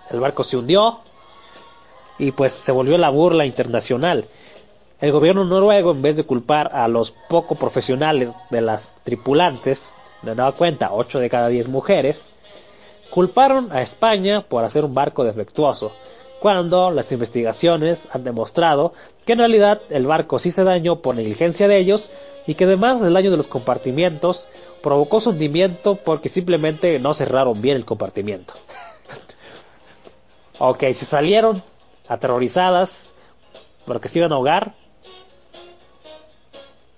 [0.10, 1.02] El barco se hundió
[2.18, 4.30] y pues se volvió la burla internacional.
[5.02, 10.36] El gobierno noruego, en vez de culpar a los poco profesionales de las tripulantes, de
[10.36, 12.30] nueva cuenta 8 de cada 10 mujeres,
[13.10, 15.92] culparon a España por hacer un barco defectuoso,
[16.44, 18.92] cuando las investigaciones han demostrado
[19.26, 22.12] que en realidad el barco sí se dañó por negligencia de ellos
[22.46, 24.50] y que además del daño de los compartimientos
[24.82, 28.56] provocó su hundimiento porque simplemente no cerraron bien el compartimiento.
[30.60, 31.64] ok, se salieron
[32.10, 33.14] aterrorizadas
[33.86, 34.76] porque se iban a ahogar,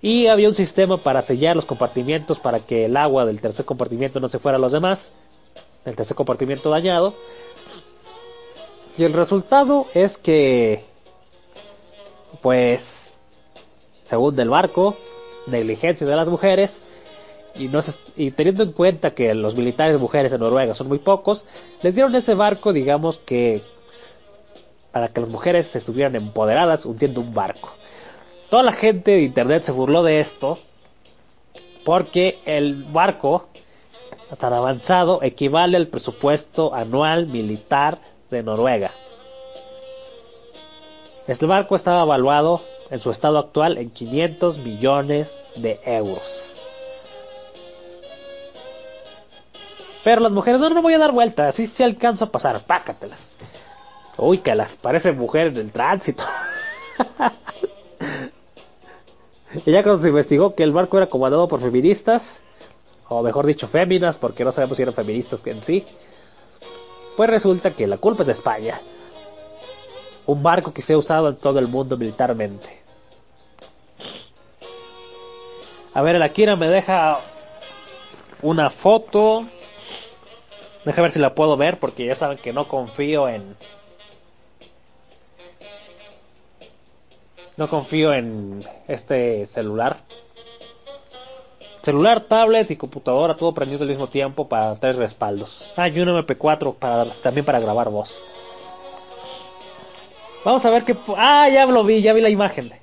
[0.02, 4.20] y había un sistema para sellar los compartimientos para que el agua del tercer compartimiento
[4.20, 5.06] no se fuera a los demás.
[5.84, 7.14] El tercer compartimiento dañado.
[8.98, 10.84] Y el resultado es que,
[12.42, 12.82] pues,
[14.06, 14.96] según del barco,
[15.48, 16.82] negligencia de las mujeres,
[17.56, 17.70] y,
[18.16, 21.46] y teniendo en cuenta que los militares mujeres en Noruega son muy pocos,
[21.82, 23.64] les dieron ese barco, digamos que,
[24.92, 27.74] para que las mujeres estuvieran empoderadas hundiendo un barco.
[28.50, 30.60] Toda la gente de internet se burló de esto
[31.84, 33.50] porque el barco
[34.40, 38.92] tan avanzado equivale al presupuesto anual militar de Noruega.
[41.28, 46.56] Este barco estaba evaluado en su estado actual en 500 millones de euros.
[50.04, 53.32] Pero las mujeres, no, no voy a dar vueltas, así se alcanzo a pasar, pácatelas.
[54.18, 56.24] Uy, que las parece mujer del tránsito.
[59.66, 62.42] Y ya cuando se investigó que el barco era comandado por feministas,
[63.08, 65.86] o mejor dicho féminas, porque no sabemos si eran feministas que en sí,
[67.16, 68.82] pues resulta que la culpa es de España.
[70.26, 72.84] Un barco que se ha usado en todo el mundo militarmente.
[75.94, 77.20] A ver, el Akira me deja
[78.42, 79.46] una foto.
[80.84, 83.56] Deja ver si la puedo ver porque ya saben que no confío en
[87.58, 89.98] No confío en este celular.
[91.86, 95.72] Celular, tablet y computadora, todo prendido al mismo tiempo para tres respaldos.
[95.76, 98.20] Ah, y un MP4 para, también para grabar voz.
[100.44, 100.98] Vamos a ver qué...
[101.16, 102.74] Ah, ya lo vi, ya vi la imagen.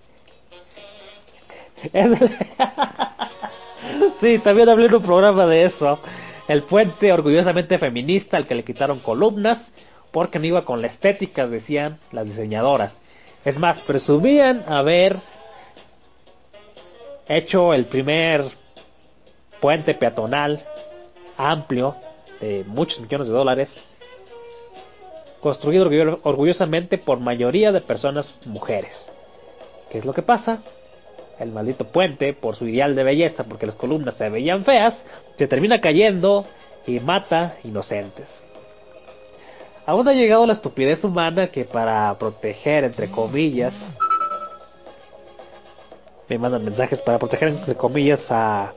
[4.20, 5.98] sí, también hablé en un programa de eso.
[6.46, 9.72] El puente orgullosamente feminista al que le quitaron columnas
[10.12, 12.98] porque no iba con la estética, decían las diseñadoras.
[13.44, 15.18] Es más, presumían haber
[17.26, 18.62] hecho el primer
[19.62, 20.61] puente peatonal
[21.38, 21.94] amplio
[22.40, 23.77] de muchos millones de dólares,
[25.40, 25.88] construido
[26.25, 29.07] orgullosamente por mayoría de personas mujeres.
[29.88, 30.59] ¿Qué es lo que pasa?
[31.38, 35.05] El maldito puente, por su ideal de belleza, porque las columnas se veían feas,
[35.38, 36.44] se termina cayendo
[36.87, 38.40] y mata inocentes.
[39.87, 43.75] Aún ha llegado la estupidez humana que para proteger, entre comillas,
[46.29, 48.75] me mandan mensajes para proteger, entre comillas, a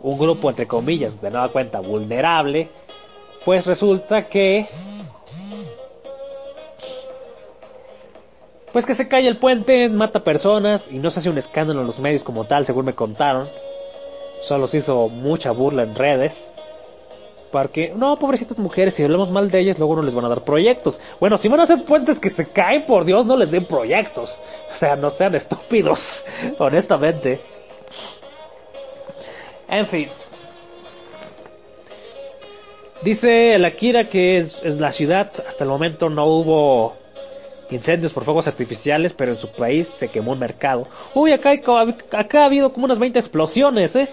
[0.00, 2.68] un grupo, entre comillas, de nueva cuenta, vulnerable,
[3.44, 4.66] pues resulta que...
[8.72, 11.86] Pues que se cae el puente, mata personas y no se hace un escándalo en
[11.86, 13.48] los medios como tal, según me contaron.
[14.42, 16.32] Solo se hizo mucha burla en redes.
[17.50, 20.44] Porque, no, pobrecitas mujeres, si hablamos mal de ellas, luego no les van a dar
[20.44, 21.00] proyectos.
[21.18, 24.38] Bueno, si van a hacer puentes que se caen, por Dios, no les den proyectos.
[24.70, 26.24] O sea, no sean estúpidos,
[26.58, 27.40] honestamente.
[29.68, 30.08] En fin.
[33.02, 36.96] Dice el Akira que en la ciudad hasta el momento no hubo
[37.70, 40.88] incendios por fuegos artificiales, pero en su país se quemó un mercado.
[41.14, 44.08] Uy, acá, acá ha habido como unas 20 explosiones, ¿eh?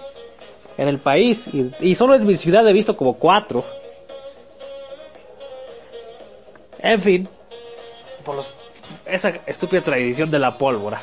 [0.78, 1.42] en el país.
[1.80, 3.64] Y, solo en mi ciudad he visto como cuatro.
[6.78, 7.28] En fin,
[8.24, 8.44] por
[9.04, 11.02] esa estúpida tradición de la pólvora.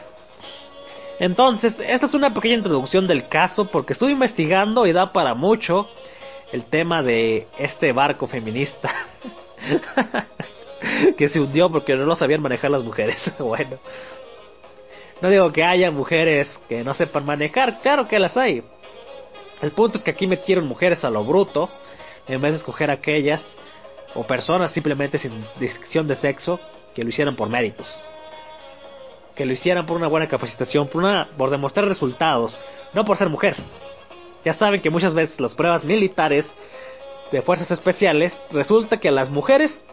[1.23, 5.88] Entonces, esta es una pequeña introducción del caso porque estuve investigando y da para mucho
[6.51, 8.93] el tema de este barco feminista.
[11.17, 13.31] que se hundió porque no lo sabían manejar las mujeres.
[13.39, 13.79] bueno.
[15.21, 18.62] No digo que haya mujeres que no sepan manejar, claro que las hay.
[19.62, 21.69] El punto es que aquí metieron mujeres a lo bruto,
[22.27, 23.45] en vez de escoger aquellas,
[24.13, 26.59] o personas simplemente sin distinción de sexo,
[26.93, 28.03] que lo hicieran por méritos.
[29.36, 32.60] Que lo hicieran por una buena capacitación, por, una, por demostrar resultados,
[32.93, 33.56] no por ser mujer.
[34.46, 36.54] Ya saben que muchas veces las pruebas militares
[37.32, 39.84] de fuerzas especiales resulta que a las mujeres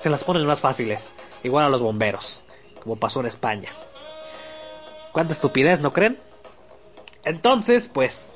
[0.00, 1.12] se las ponen más fáciles,
[1.42, 2.42] igual a los bomberos,
[2.82, 3.70] como pasó en España.
[5.12, 6.18] ¿Cuánta estupidez, no creen?
[7.24, 8.32] Entonces, pues,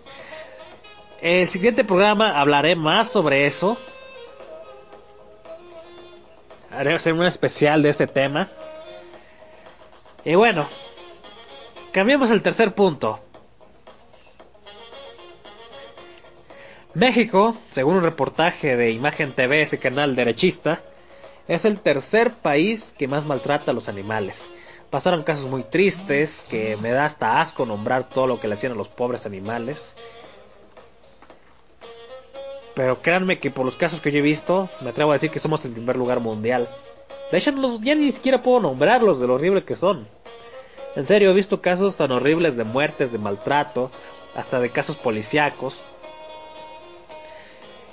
[1.20, 3.78] el siguiente programa hablaré más sobre eso.
[6.70, 8.48] Haré un especial de este tema.
[10.26, 10.66] Y bueno,
[11.92, 13.20] cambiamos el tercer punto.
[16.94, 20.82] México, según un reportaje de Imagen TV, ese canal derechista,
[21.46, 24.42] es el tercer país que más maltrata a los animales.
[24.90, 28.72] Pasaron casos muy tristes, que me da hasta asco nombrar todo lo que le hacían
[28.72, 29.94] a los pobres animales.
[32.74, 35.38] Pero créanme que por los casos que yo he visto, me atrevo a decir que
[35.38, 36.68] somos el primer lugar mundial.
[37.30, 40.15] De hecho, ya ni siquiera puedo nombrarlos de lo horrible que son.
[40.96, 43.90] En serio, he visto casos tan horribles de muertes, de maltrato,
[44.34, 45.84] hasta de casos policíacos.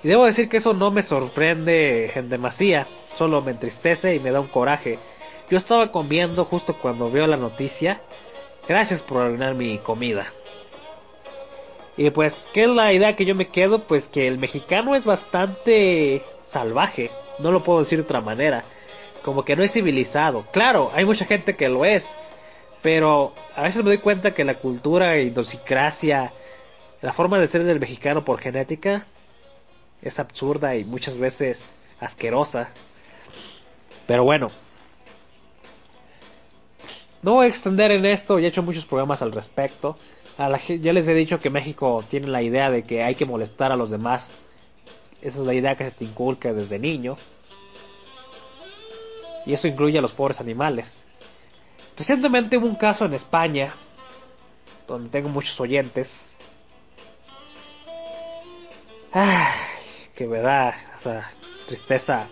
[0.04, 4.32] Y debo decir que eso no me sorprende en demasía, solo me entristece y me
[4.32, 5.00] da un coraje
[5.50, 8.02] yo estaba comiendo justo cuando veo la noticia.
[8.68, 10.26] Gracias por arruinar mi comida.
[11.96, 13.84] Y pues, ¿qué es la idea que yo me quedo?
[13.84, 17.12] Pues que el mexicano es bastante salvaje.
[17.40, 18.64] No lo puedo decir de otra manera.
[19.22, 20.46] Como que no es civilizado.
[20.52, 22.04] Claro, hay mucha gente que lo es.
[22.84, 25.34] Pero a veces me doy cuenta que la cultura y
[27.02, 29.08] la forma de ser del mexicano por genética,
[30.04, 31.60] es absurda y muchas veces
[32.00, 32.70] asquerosa.
[34.06, 34.52] Pero bueno,
[37.22, 39.98] no voy a extender en esto, ya he hecho muchos programas al respecto.
[40.38, 43.78] ya les he dicho que México tiene la idea de que hay que molestar a
[43.78, 44.30] los demás.
[45.22, 47.18] Esa es la idea que se te inculca desde niño.
[49.46, 51.03] Y eso incluye a los pobres animales.
[51.98, 53.74] Recientemente hubo un caso en España,
[54.88, 56.34] donde tengo muchos oyentes.
[59.12, 59.54] Ay,
[60.16, 60.76] que me da
[61.68, 62.28] tristeza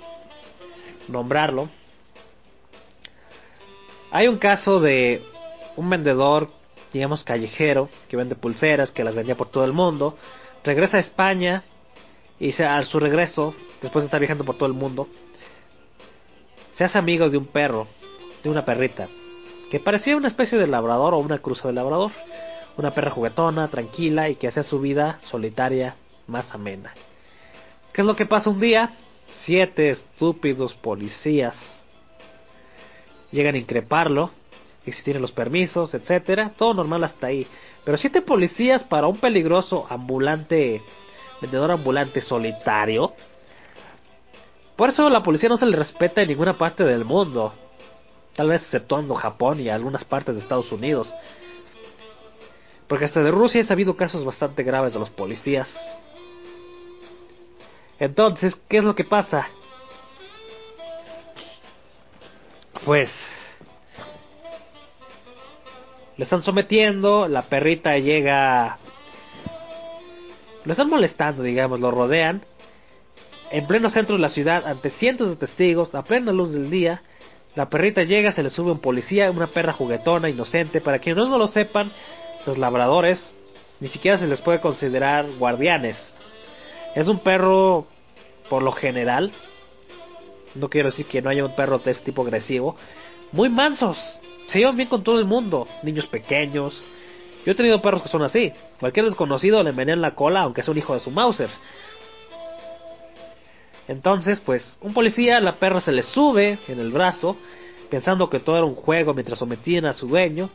[1.07, 1.69] nombrarlo
[4.11, 5.23] hay un caso de
[5.77, 6.51] un vendedor,
[6.91, 10.17] digamos callejero, que vende pulseras, que las vendía por todo el mundo.
[10.65, 11.63] Regresa a España
[12.37, 15.07] y a su regreso, después de estar viajando por todo el mundo,
[16.73, 17.87] se hace amigo de un perro,
[18.43, 19.07] de una perrita,
[19.71, 22.11] que parecía una especie de labrador o una cruza de labrador.
[22.75, 25.95] Una perra juguetona, tranquila y que hacía su vida solitaria
[26.27, 26.93] más amena.
[27.93, 28.93] ¿Qué es lo que pasa un día?
[29.33, 31.55] Siete estúpidos policías
[33.31, 34.31] llegan a increparlo,
[34.85, 37.47] y si tiene los permisos, etcétera, todo normal hasta ahí.
[37.85, 40.81] Pero siete policías para un peligroso ambulante,
[41.39, 43.13] vendedor ambulante solitario.
[44.75, 47.53] Por eso la policía no se le respeta en ninguna parte del mundo.
[48.35, 51.13] Tal vez exceptuando Japón y algunas partes de Estados Unidos.
[52.87, 55.77] Porque hasta de Rusia he sabido casos bastante graves de los policías.
[57.99, 59.47] Entonces, ¿qué es lo que pasa?
[62.85, 63.11] pues
[66.17, 68.79] le están sometiendo, la perrita llega,
[70.65, 72.43] lo están molestando, digamos, lo rodean,
[73.49, 77.01] en pleno centro de la ciudad, ante cientos de testigos, a plena luz del día,
[77.55, 81.37] la perrita llega, se le sube un policía, una perra juguetona, inocente, para quienes no
[81.37, 81.91] lo sepan,
[82.45, 83.33] los labradores
[83.81, 86.15] ni siquiera se les puede considerar guardianes.
[86.95, 87.87] Es un perro,
[88.49, 89.33] por lo general,
[90.55, 92.75] no quiero decir que no haya un perro de este tipo agresivo,
[93.31, 96.87] muy mansos, se llevan bien con todo el mundo, niños pequeños.
[97.45, 100.71] Yo he tenido perros que son así, cualquier desconocido le envenenan la cola aunque sea
[100.71, 101.49] un hijo de su Mauser.
[103.91, 107.35] Entonces, pues, un policía, la perra se le sube en el brazo,
[107.89, 110.49] pensando que todo era un juego mientras sometían a su dueño.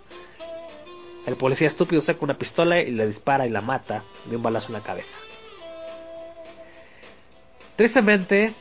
[1.26, 4.68] El policía estúpido saca una pistola y le dispara y la mata de un balazo
[4.68, 5.18] en la cabeza.
[7.76, 8.54] Tristemente,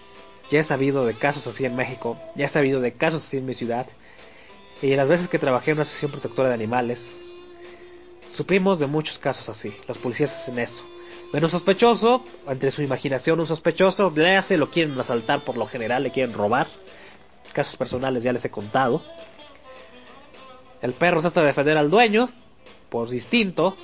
[0.51, 3.45] ya he sabido de casos así en México, ya he sabido de casos así en
[3.45, 3.87] mi ciudad.
[4.81, 7.13] Y las veces que trabajé en una asociación protectora de animales,
[8.29, 9.73] supimos de muchos casos así.
[9.87, 10.83] Los policías hacen eso.
[11.35, 15.67] Ven un sospechoso, entre su imaginación un sospechoso, le hace, lo quieren asaltar por lo
[15.67, 16.67] general, le quieren robar.
[17.51, 19.03] Casos personales ya les he contado.
[20.81, 22.29] El perro trata de defender al dueño,
[22.87, 23.75] por distinto.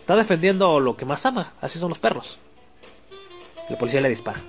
[0.00, 2.38] Está defendiendo lo que más ama, así son los perros.
[3.70, 4.42] El policía le dispara.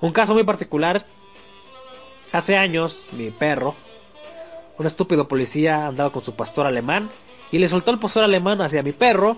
[0.00, 1.06] Un caso muy particular.
[2.32, 3.76] Hace años, mi perro,
[4.78, 7.08] un estúpido policía andaba con su pastor alemán
[7.52, 9.36] y le soltó el pastor alemán hacia mi perro,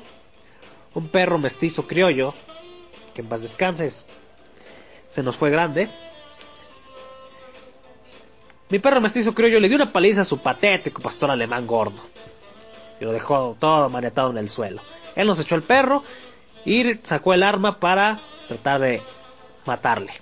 [0.94, 2.34] un perro mestizo criollo,
[3.14, 4.06] que en paz descanses,
[5.08, 5.88] se nos fue grande.
[8.68, 12.00] Mi perro mestizo criollo le dio una paliza a su patético pastor alemán gordo.
[13.00, 14.82] Y lo dejó todo maniatado en el suelo.
[15.16, 16.04] Él nos echó el perro
[16.64, 19.02] y sacó el arma para tratar de
[19.64, 20.12] matarle.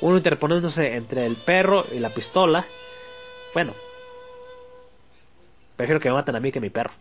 [0.00, 2.66] Uno interponiéndose entre el perro y la pistola.
[3.54, 3.72] Bueno,
[5.76, 6.92] prefiero que me maten a mí que a mi perro.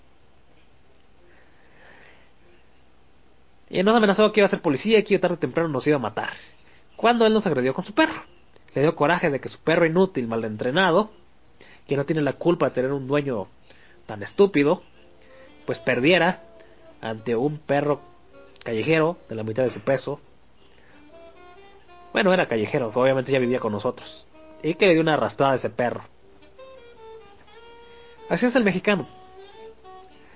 [3.72, 5.96] Y nos amenazó que iba a ser policía y que tarde o temprano nos iba
[5.96, 6.34] a matar.
[6.98, 8.26] Cuando él nos agredió con su perro.
[8.76, 11.12] Le dio coraje de que su perro inútil, mal entrenado,
[11.88, 13.48] que no tiene la culpa de tener un dueño
[14.08, 14.84] tan estúpido,
[15.66, 16.44] pues perdiera
[17.00, 18.02] ante un perro
[18.64, 20.20] callejero de la mitad de su peso.
[22.12, 24.28] Bueno, era callejero, obviamente ya vivía con nosotros.
[24.64, 26.04] Y que le dio una arrastrada a ese perro.
[28.28, 29.08] Así es el mexicano.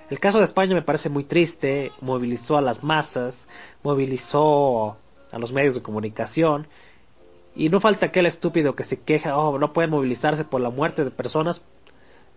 [0.10, 3.48] El caso de España me parece muy triste, movilizó a las masas,
[3.82, 4.98] movilizó
[5.32, 6.68] a los medios de comunicación,
[7.56, 11.06] y no falta aquel estúpido que se queja, oh, no pueden movilizarse por la muerte
[11.06, 11.62] de personas,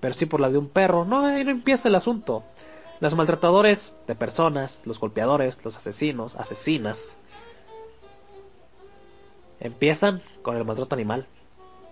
[0.00, 1.04] pero sí por la de un perro.
[1.04, 2.44] No, ahí no empieza el asunto.
[3.00, 7.18] Los maltratadores de personas, los golpeadores, los asesinos, asesinas,
[9.60, 11.26] empiezan con el maltrato animal.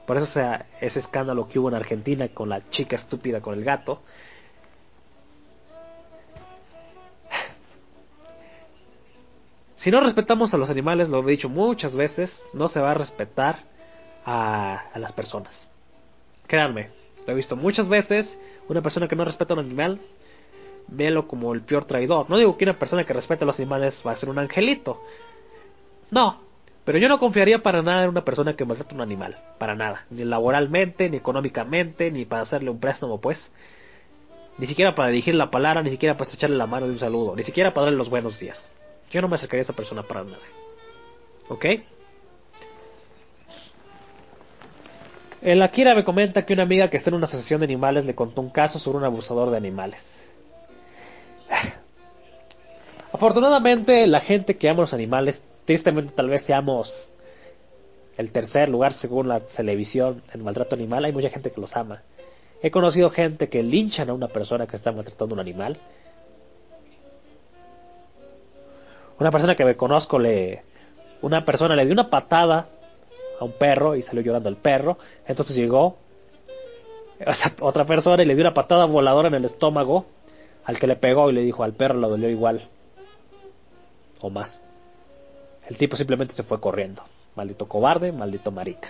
[0.06, 3.64] Por eso sea ese escándalo que hubo en Argentina con la chica estúpida con el
[3.64, 4.02] gato.
[9.76, 12.94] Si no respetamos a los animales, lo he dicho muchas veces, no se va a
[12.94, 13.64] respetar
[14.24, 15.68] a, las personas.
[16.46, 16.90] Créanme,
[17.26, 18.38] lo he visto muchas veces.
[18.68, 20.00] Una persona que no respeta a un animal,
[20.88, 22.28] vélo como el peor traidor.
[22.28, 25.02] No digo que una persona que respete a los animales va a ser un angelito.
[26.10, 26.40] No,
[26.84, 29.38] pero yo no confiaría para nada en una persona que maltrata a un animal.
[29.58, 30.06] Para nada.
[30.10, 33.52] Ni laboralmente, ni económicamente, ni para hacerle un préstamo, pues.
[34.58, 37.36] Ni siquiera para dirigir la palabra, ni siquiera para estrecharle la mano de un saludo,
[37.36, 38.72] ni siquiera para darle los buenos días.
[39.10, 40.42] Yo no me acercaría a esa persona para nada.
[41.48, 41.66] ¿Ok?
[45.42, 48.14] El Akira me comenta que una amiga que está en una asociación de animales le
[48.14, 50.00] contó un caso sobre un abusador de animales.
[53.12, 57.10] Afortunadamente, la gente que ama los animales, tristemente tal vez seamos
[58.16, 62.02] el tercer lugar según la televisión en maltrato animal, hay mucha gente que los ama.
[62.62, 65.78] He conocido gente que linchan a una persona que está maltratando a un animal
[69.18, 70.62] Una persona que me conozco le...
[71.22, 72.68] Una persona le dio una patada
[73.40, 74.98] a un perro y salió llorando el perro.
[75.26, 75.96] Entonces llegó
[77.60, 80.06] otra persona y le dio una patada voladora en el estómago
[80.64, 82.68] al que le pegó y le dijo al perro lo dolió igual.
[84.20, 84.60] O más.
[85.68, 87.02] El tipo simplemente se fue corriendo.
[87.34, 88.88] Maldito cobarde, maldito marica.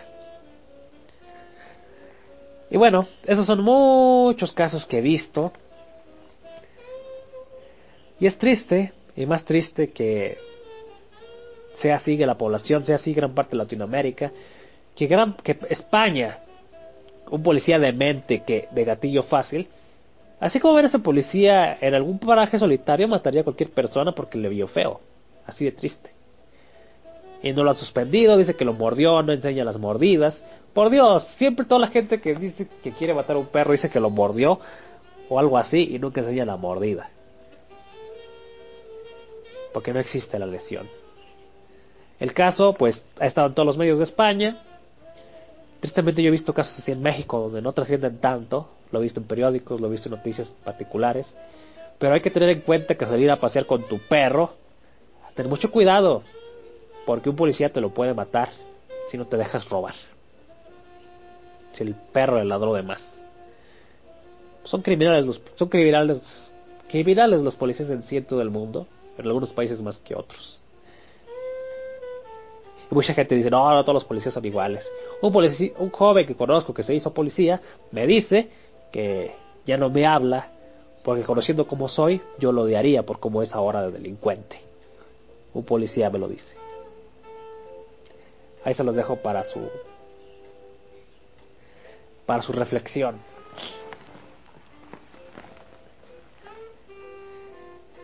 [2.70, 5.53] Y bueno, esos son muchos casos que he visto.
[8.18, 10.38] Y es triste y más triste que
[11.74, 14.32] sea así que la población, sea así gran parte de Latinoamérica,
[14.94, 16.40] que, gran, que España,
[17.30, 19.68] un policía demente que de gatillo fácil,
[20.40, 24.38] así como ver a ese policía en algún paraje solitario mataría a cualquier persona porque
[24.38, 25.00] le vio feo,
[25.46, 26.10] así de triste.
[27.42, 30.44] Y no lo han suspendido, dice que lo mordió, no enseña las mordidas.
[30.72, 33.90] Por Dios, siempre toda la gente que dice que quiere matar a un perro dice
[33.90, 34.60] que lo mordió
[35.28, 37.10] o algo así y nunca enseña la mordida
[39.77, 40.89] porque no existe la lesión.
[42.18, 44.57] El caso, pues, ha estado en todos los medios de España.
[45.81, 48.70] Tristemente yo he visto casos así en México donde no trascienden tanto.
[48.91, 51.35] Lo he visto en periódicos, lo he visto en noticias particulares.
[51.99, 54.55] Pero hay que tener en cuenta que salir a pasear con tu perro,
[55.35, 56.22] ten mucho cuidado,
[57.05, 58.49] porque un policía te lo puede matar
[59.11, 59.95] si no te dejas robar.
[61.72, 63.20] Si el perro le ladró de más.
[64.64, 66.51] Son criminales los, son criminales,
[66.89, 68.87] criminales los policías en ciento del mundo
[69.18, 70.60] en algunos países más que otros.
[72.90, 74.86] Y mucha gente dice, no, no todos los policías son iguales.
[75.20, 75.34] Un,
[75.78, 77.60] un joven que conozco que se hizo policía
[77.90, 78.48] me dice
[78.92, 80.52] que ya no me habla
[81.02, 84.60] porque conociendo como soy, yo lo odiaría por cómo es ahora de delincuente.
[85.54, 86.56] Un policía me lo dice.
[88.64, 89.60] Ahí se los dejo para su
[92.26, 93.20] para su reflexión.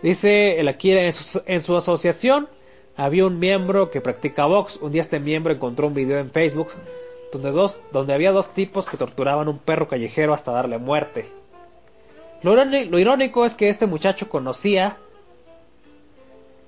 [0.03, 2.49] Dice el aquí en su, asociación
[2.97, 4.77] había un miembro que practica box.
[4.83, 6.69] Un día este miembro encontró un video en Facebook
[7.31, 11.31] donde, dos, donde había dos tipos que torturaban un perro callejero hasta darle muerte.
[12.43, 14.99] Lo, lo irónico es que este muchacho conocía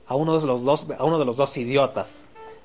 [0.06, 2.06] a uno de los dos, a uno de los dos idiotas.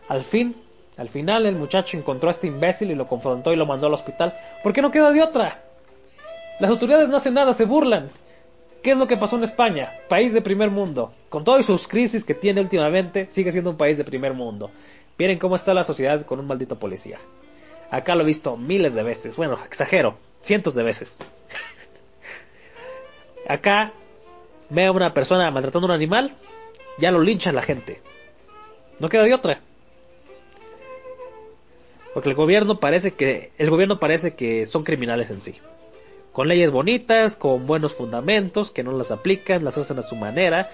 [0.07, 0.55] Al fin,
[0.97, 3.95] al final el muchacho encontró a este imbécil y lo confrontó y lo mandó al
[3.95, 4.37] hospital.
[4.61, 5.63] ¿Por qué no queda de otra?
[6.59, 8.11] Las autoridades no hacen nada, se burlan.
[8.81, 9.91] ¿Qué es lo que pasó en España?
[10.07, 11.13] País de primer mundo.
[11.27, 14.71] Con todas sus crisis que tiene últimamente, sigue siendo un país de primer mundo.
[15.17, 17.19] Miren cómo está la sociedad con un maldito policía.
[17.91, 19.35] Acá lo he visto miles de veces.
[19.35, 20.17] Bueno, exagero.
[20.43, 21.17] Cientos de veces.
[23.49, 23.91] Acá
[24.69, 26.35] ve a una persona maltratando a un animal,
[26.99, 28.01] ya lo linchan la gente.
[28.99, 29.59] No queda de otra.
[32.13, 35.55] Porque el gobierno parece que el gobierno parece que son criminales en sí.
[36.33, 40.69] Con leyes bonitas, con buenos fundamentos, que no las aplican, las hacen a su manera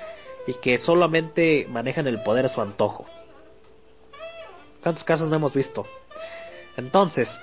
[0.47, 3.05] y que solamente manejan el poder a su antojo.
[4.83, 5.87] ¿Cuántos casos no hemos visto?
[6.77, 7.39] Entonces,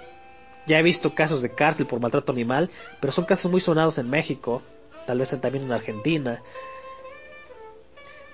[0.67, 4.09] ya he visto casos de cárcel por maltrato animal, pero son casos muy sonados en
[4.09, 4.63] México,
[5.07, 6.43] tal vez también en Argentina.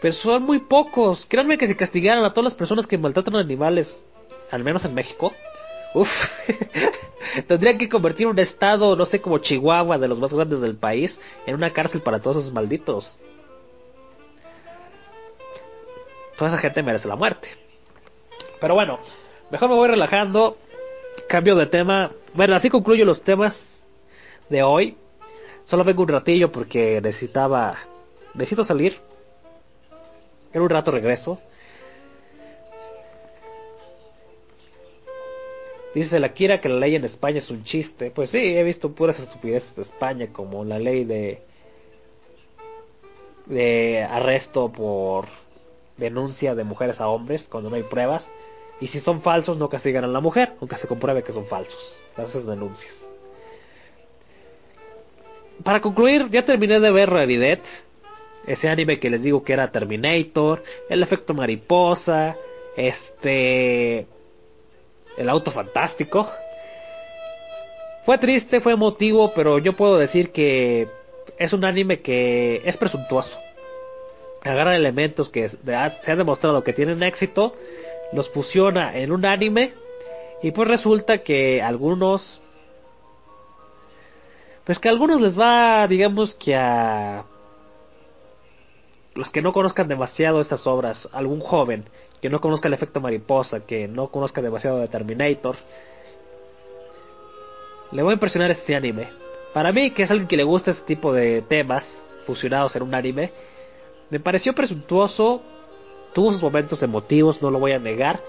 [0.02, 1.24] Pero son muy pocos.
[1.26, 4.04] Créanme que si castigaran a todas las personas que maltratan animales,
[4.50, 5.32] al menos en México,
[5.94, 6.10] uff,
[7.48, 11.20] tendrían que convertir un estado, no sé, como Chihuahua, de los más grandes del país,
[11.46, 13.18] en una cárcel para todos esos malditos.
[16.36, 17.48] Toda esa gente merece la muerte.
[18.60, 19.00] Pero bueno,
[19.50, 20.56] mejor me voy relajando.
[21.28, 22.12] Cambio de tema.
[22.32, 23.80] Bueno, así concluyo los temas
[24.48, 24.96] de hoy.
[25.64, 27.76] Solo vengo un ratillo porque necesitaba...
[28.34, 29.00] Necesito salir.
[30.52, 31.40] En un rato regreso.
[35.94, 38.10] Dice la Kira que la ley en España es un chiste.
[38.10, 41.42] Pues sí, he visto puras estupideces de España como la ley de
[43.48, 45.26] de arresto por
[45.96, 48.28] denuncia de mujeres a hombres cuando no hay pruebas.
[48.80, 52.00] Y si son falsos no castigan a la mujer, aunque se compruebe que son falsos.
[52.16, 52.94] Esas denuncias.
[55.64, 57.58] Para concluir, ya terminé de ver Realidad.
[58.46, 60.62] Ese anime que les digo que era Terminator.
[60.88, 62.36] El efecto mariposa.
[62.76, 64.06] Este...
[65.18, 66.30] El auto fantástico.
[68.06, 70.88] Fue triste, fue emotivo, pero yo puedo decir que
[71.38, 73.38] es un anime que es presuntuoso.
[74.42, 77.54] Agarra elementos que se ha demostrado que tienen éxito
[78.12, 79.74] los fusiona en un anime
[80.42, 82.40] y pues resulta que algunos
[84.64, 87.24] pues que a algunos les va digamos que a
[89.14, 91.84] los que no conozcan demasiado estas obras algún joven
[92.20, 95.56] que no conozca el efecto mariposa que no conozca demasiado de Terminator
[97.92, 99.08] le voy a impresionar este anime
[99.54, 101.86] para mí que es alguien que le gusta este tipo de temas
[102.26, 103.32] fusionados en un anime
[104.10, 105.42] me pareció presuntuoso
[106.12, 108.20] tuvo sus momentos emotivos, no lo voy a negar,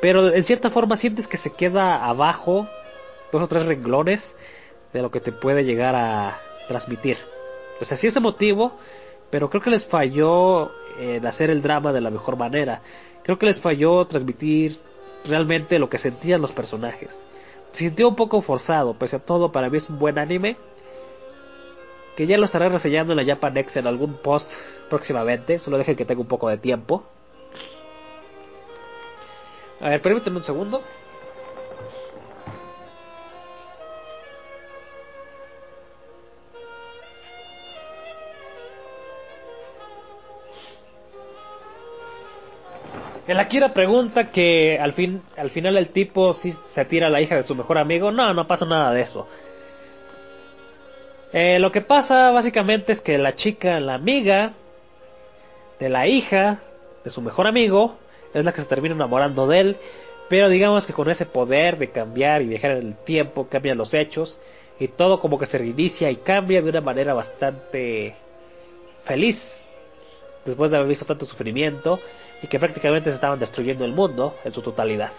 [0.00, 2.68] pero en cierta forma sientes que se queda abajo
[3.32, 4.34] dos o tres renglones
[4.92, 7.18] de lo que te puede llegar a transmitir.
[7.80, 8.72] O sea, sí es emotivo,
[9.30, 12.82] pero creo que les falló en hacer el drama de la mejor manera.
[13.28, 14.78] Creo que les falló transmitir
[15.26, 17.10] realmente lo que sentían los personajes.
[17.72, 20.56] Se sintió un poco forzado, pese a todo, para mí es un buen anime.
[22.16, 24.50] Que ya lo estaré reseñando en la Japanex en algún post
[24.88, 25.58] próximamente.
[25.58, 27.04] Solo dejen que tenga un poco de tiempo.
[29.82, 30.82] A ver, permíteme un segundo.
[43.28, 47.20] El Akira pregunta que al fin al final el tipo si se tira a la
[47.20, 48.10] hija de su mejor amigo.
[48.10, 49.28] No, no pasa nada de eso.
[51.34, 54.54] Eh, lo que pasa básicamente es que la chica, la amiga
[55.78, 56.60] de la hija
[57.04, 57.98] de su mejor amigo,
[58.32, 59.76] es la que se termina enamorando de él,
[60.30, 63.92] pero digamos que con ese poder de cambiar y viajar en el tiempo, cambian los
[63.92, 64.40] hechos
[64.80, 68.16] y todo como que se reinicia y cambia de una manera bastante
[69.04, 69.52] feliz
[70.46, 72.00] después de haber visto tanto sufrimiento
[72.42, 75.12] y que prácticamente se estaban destruyendo el mundo en su totalidad.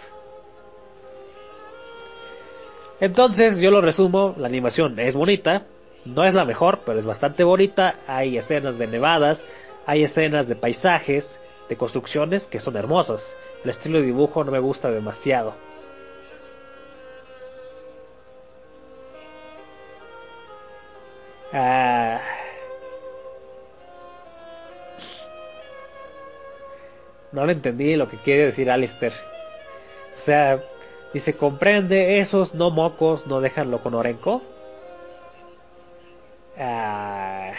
[3.00, 5.64] Entonces yo lo resumo, la animación es bonita,
[6.04, 9.42] no es la mejor, pero es bastante bonita, hay escenas de nevadas,
[9.86, 11.26] hay escenas de paisajes,
[11.68, 13.24] de construcciones que son hermosas.
[13.64, 15.54] El estilo de dibujo no me gusta demasiado.
[21.52, 22.39] Ah.
[27.32, 29.12] No le entendí lo que quiere decir Alistair.
[30.16, 30.60] O sea,
[31.14, 34.42] dice, comprende, esos no mocos no dejanlo con Orenco.
[36.58, 37.52] Ah.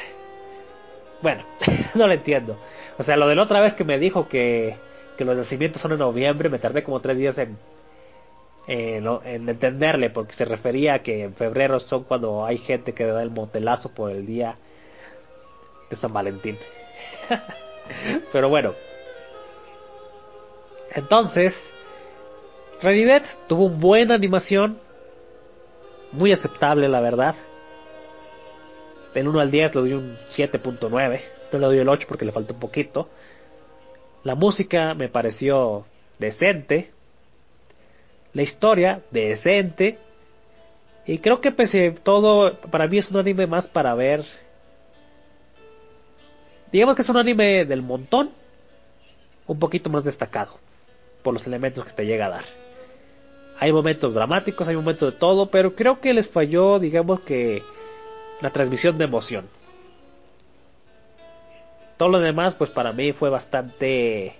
[1.22, 1.44] Bueno,
[1.96, 2.58] no lo entiendo.
[2.98, 4.76] O sea, lo de la otra vez que me dijo que,
[5.18, 7.58] que los nacimientos son en noviembre, me tardé como tres días en,
[8.68, 13.24] en, entenderle, porque se refería a que en febrero son cuando hay gente que da
[13.24, 14.58] el motelazo por el día
[15.90, 16.58] de San Valentín.
[18.32, 18.91] Pero bueno.
[20.94, 21.56] Entonces,
[22.82, 24.80] Redidet tuvo una buena animación.
[26.12, 27.36] Muy aceptable, la verdad.
[29.14, 31.22] Del 1 al 10 le doy un 7.9.
[31.52, 33.10] No le doy el 8 porque le falta un poquito.
[34.24, 35.86] La música me pareció
[36.20, 36.92] decente.
[38.34, 39.98] La historia, decente.
[41.06, 44.26] Y creo que pese todo, para mí es un anime más para ver.
[46.72, 48.32] Digamos que es un anime del montón.
[49.48, 50.60] Un poquito más destacado.
[51.24, 52.46] Por los elementos que te llega a dar.
[53.60, 57.64] Hay momentos dramáticos, hay momentos de todo, pero creo que les falló, digamos que,
[58.42, 59.48] la transmisión de emoción.
[61.98, 64.36] Todo lo demás, pues para mí fue bastante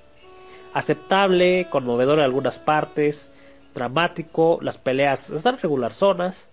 [0.74, 3.32] aceptable, conmovedor en algunas partes,
[3.76, 6.48] dramático, las peleas están regular zonas,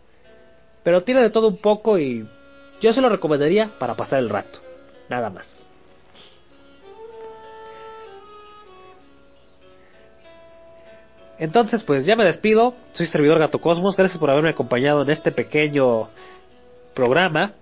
[0.83, 2.29] pero tiene de todo un poco y
[2.81, 4.61] yo se lo recomendaría para pasar el rato,
[5.09, 5.58] nada más.
[11.39, 12.75] Entonces, pues ya me despido.
[12.93, 13.97] Soy servidor Gato Cosmos.
[13.97, 16.09] Gracias por haberme acompañado en este pequeño
[16.95, 17.53] programa.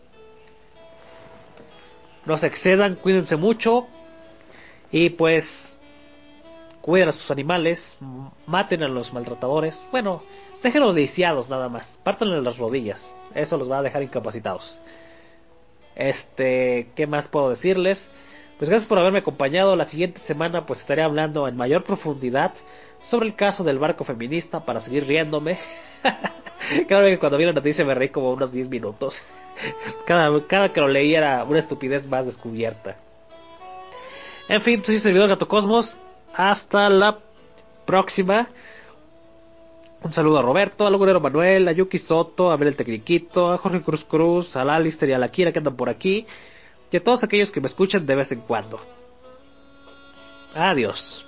[2.24, 3.86] No se excedan, cuídense mucho.
[4.90, 5.76] Y pues,
[6.80, 7.98] cuiden a sus animales.
[8.46, 9.86] Maten a los maltratadores.
[9.90, 10.22] Bueno,
[10.62, 11.98] déjenlos lisiados nada más.
[12.02, 13.12] Pártanle las rodillas.
[13.34, 14.80] Eso los va a dejar incapacitados.
[15.94, 18.08] Este, ¿qué más puedo decirles?
[18.58, 19.76] Pues gracias por haberme acompañado.
[19.76, 22.54] La siguiente semana pues estaré hablando en mayor profundidad
[23.08, 25.58] sobre el caso del barco feminista para seguir riéndome.
[26.88, 29.14] vez que cuando vi la noticia me reí como unos 10 minutos.
[30.06, 32.96] cada, cada que lo leí era una estupidez más descubierta.
[34.48, 35.96] En fin, soy servidor Gato Cosmos.
[36.34, 37.18] Hasta la
[37.84, 38.48] próxima.
[40.02, 43.58] Un saludo a Roberto, al Logurero Manuel, a Yuki Soto, a Ver el Tecniquito, a
[43.58, 46.26] Jorge Cruz Cruz, a Alister y a la Kira que andan por aquí.
[46.92, 48.80] Y a todos aquellos que me escuchan de vez en cuando.
[50.54, 51.25] Adiós.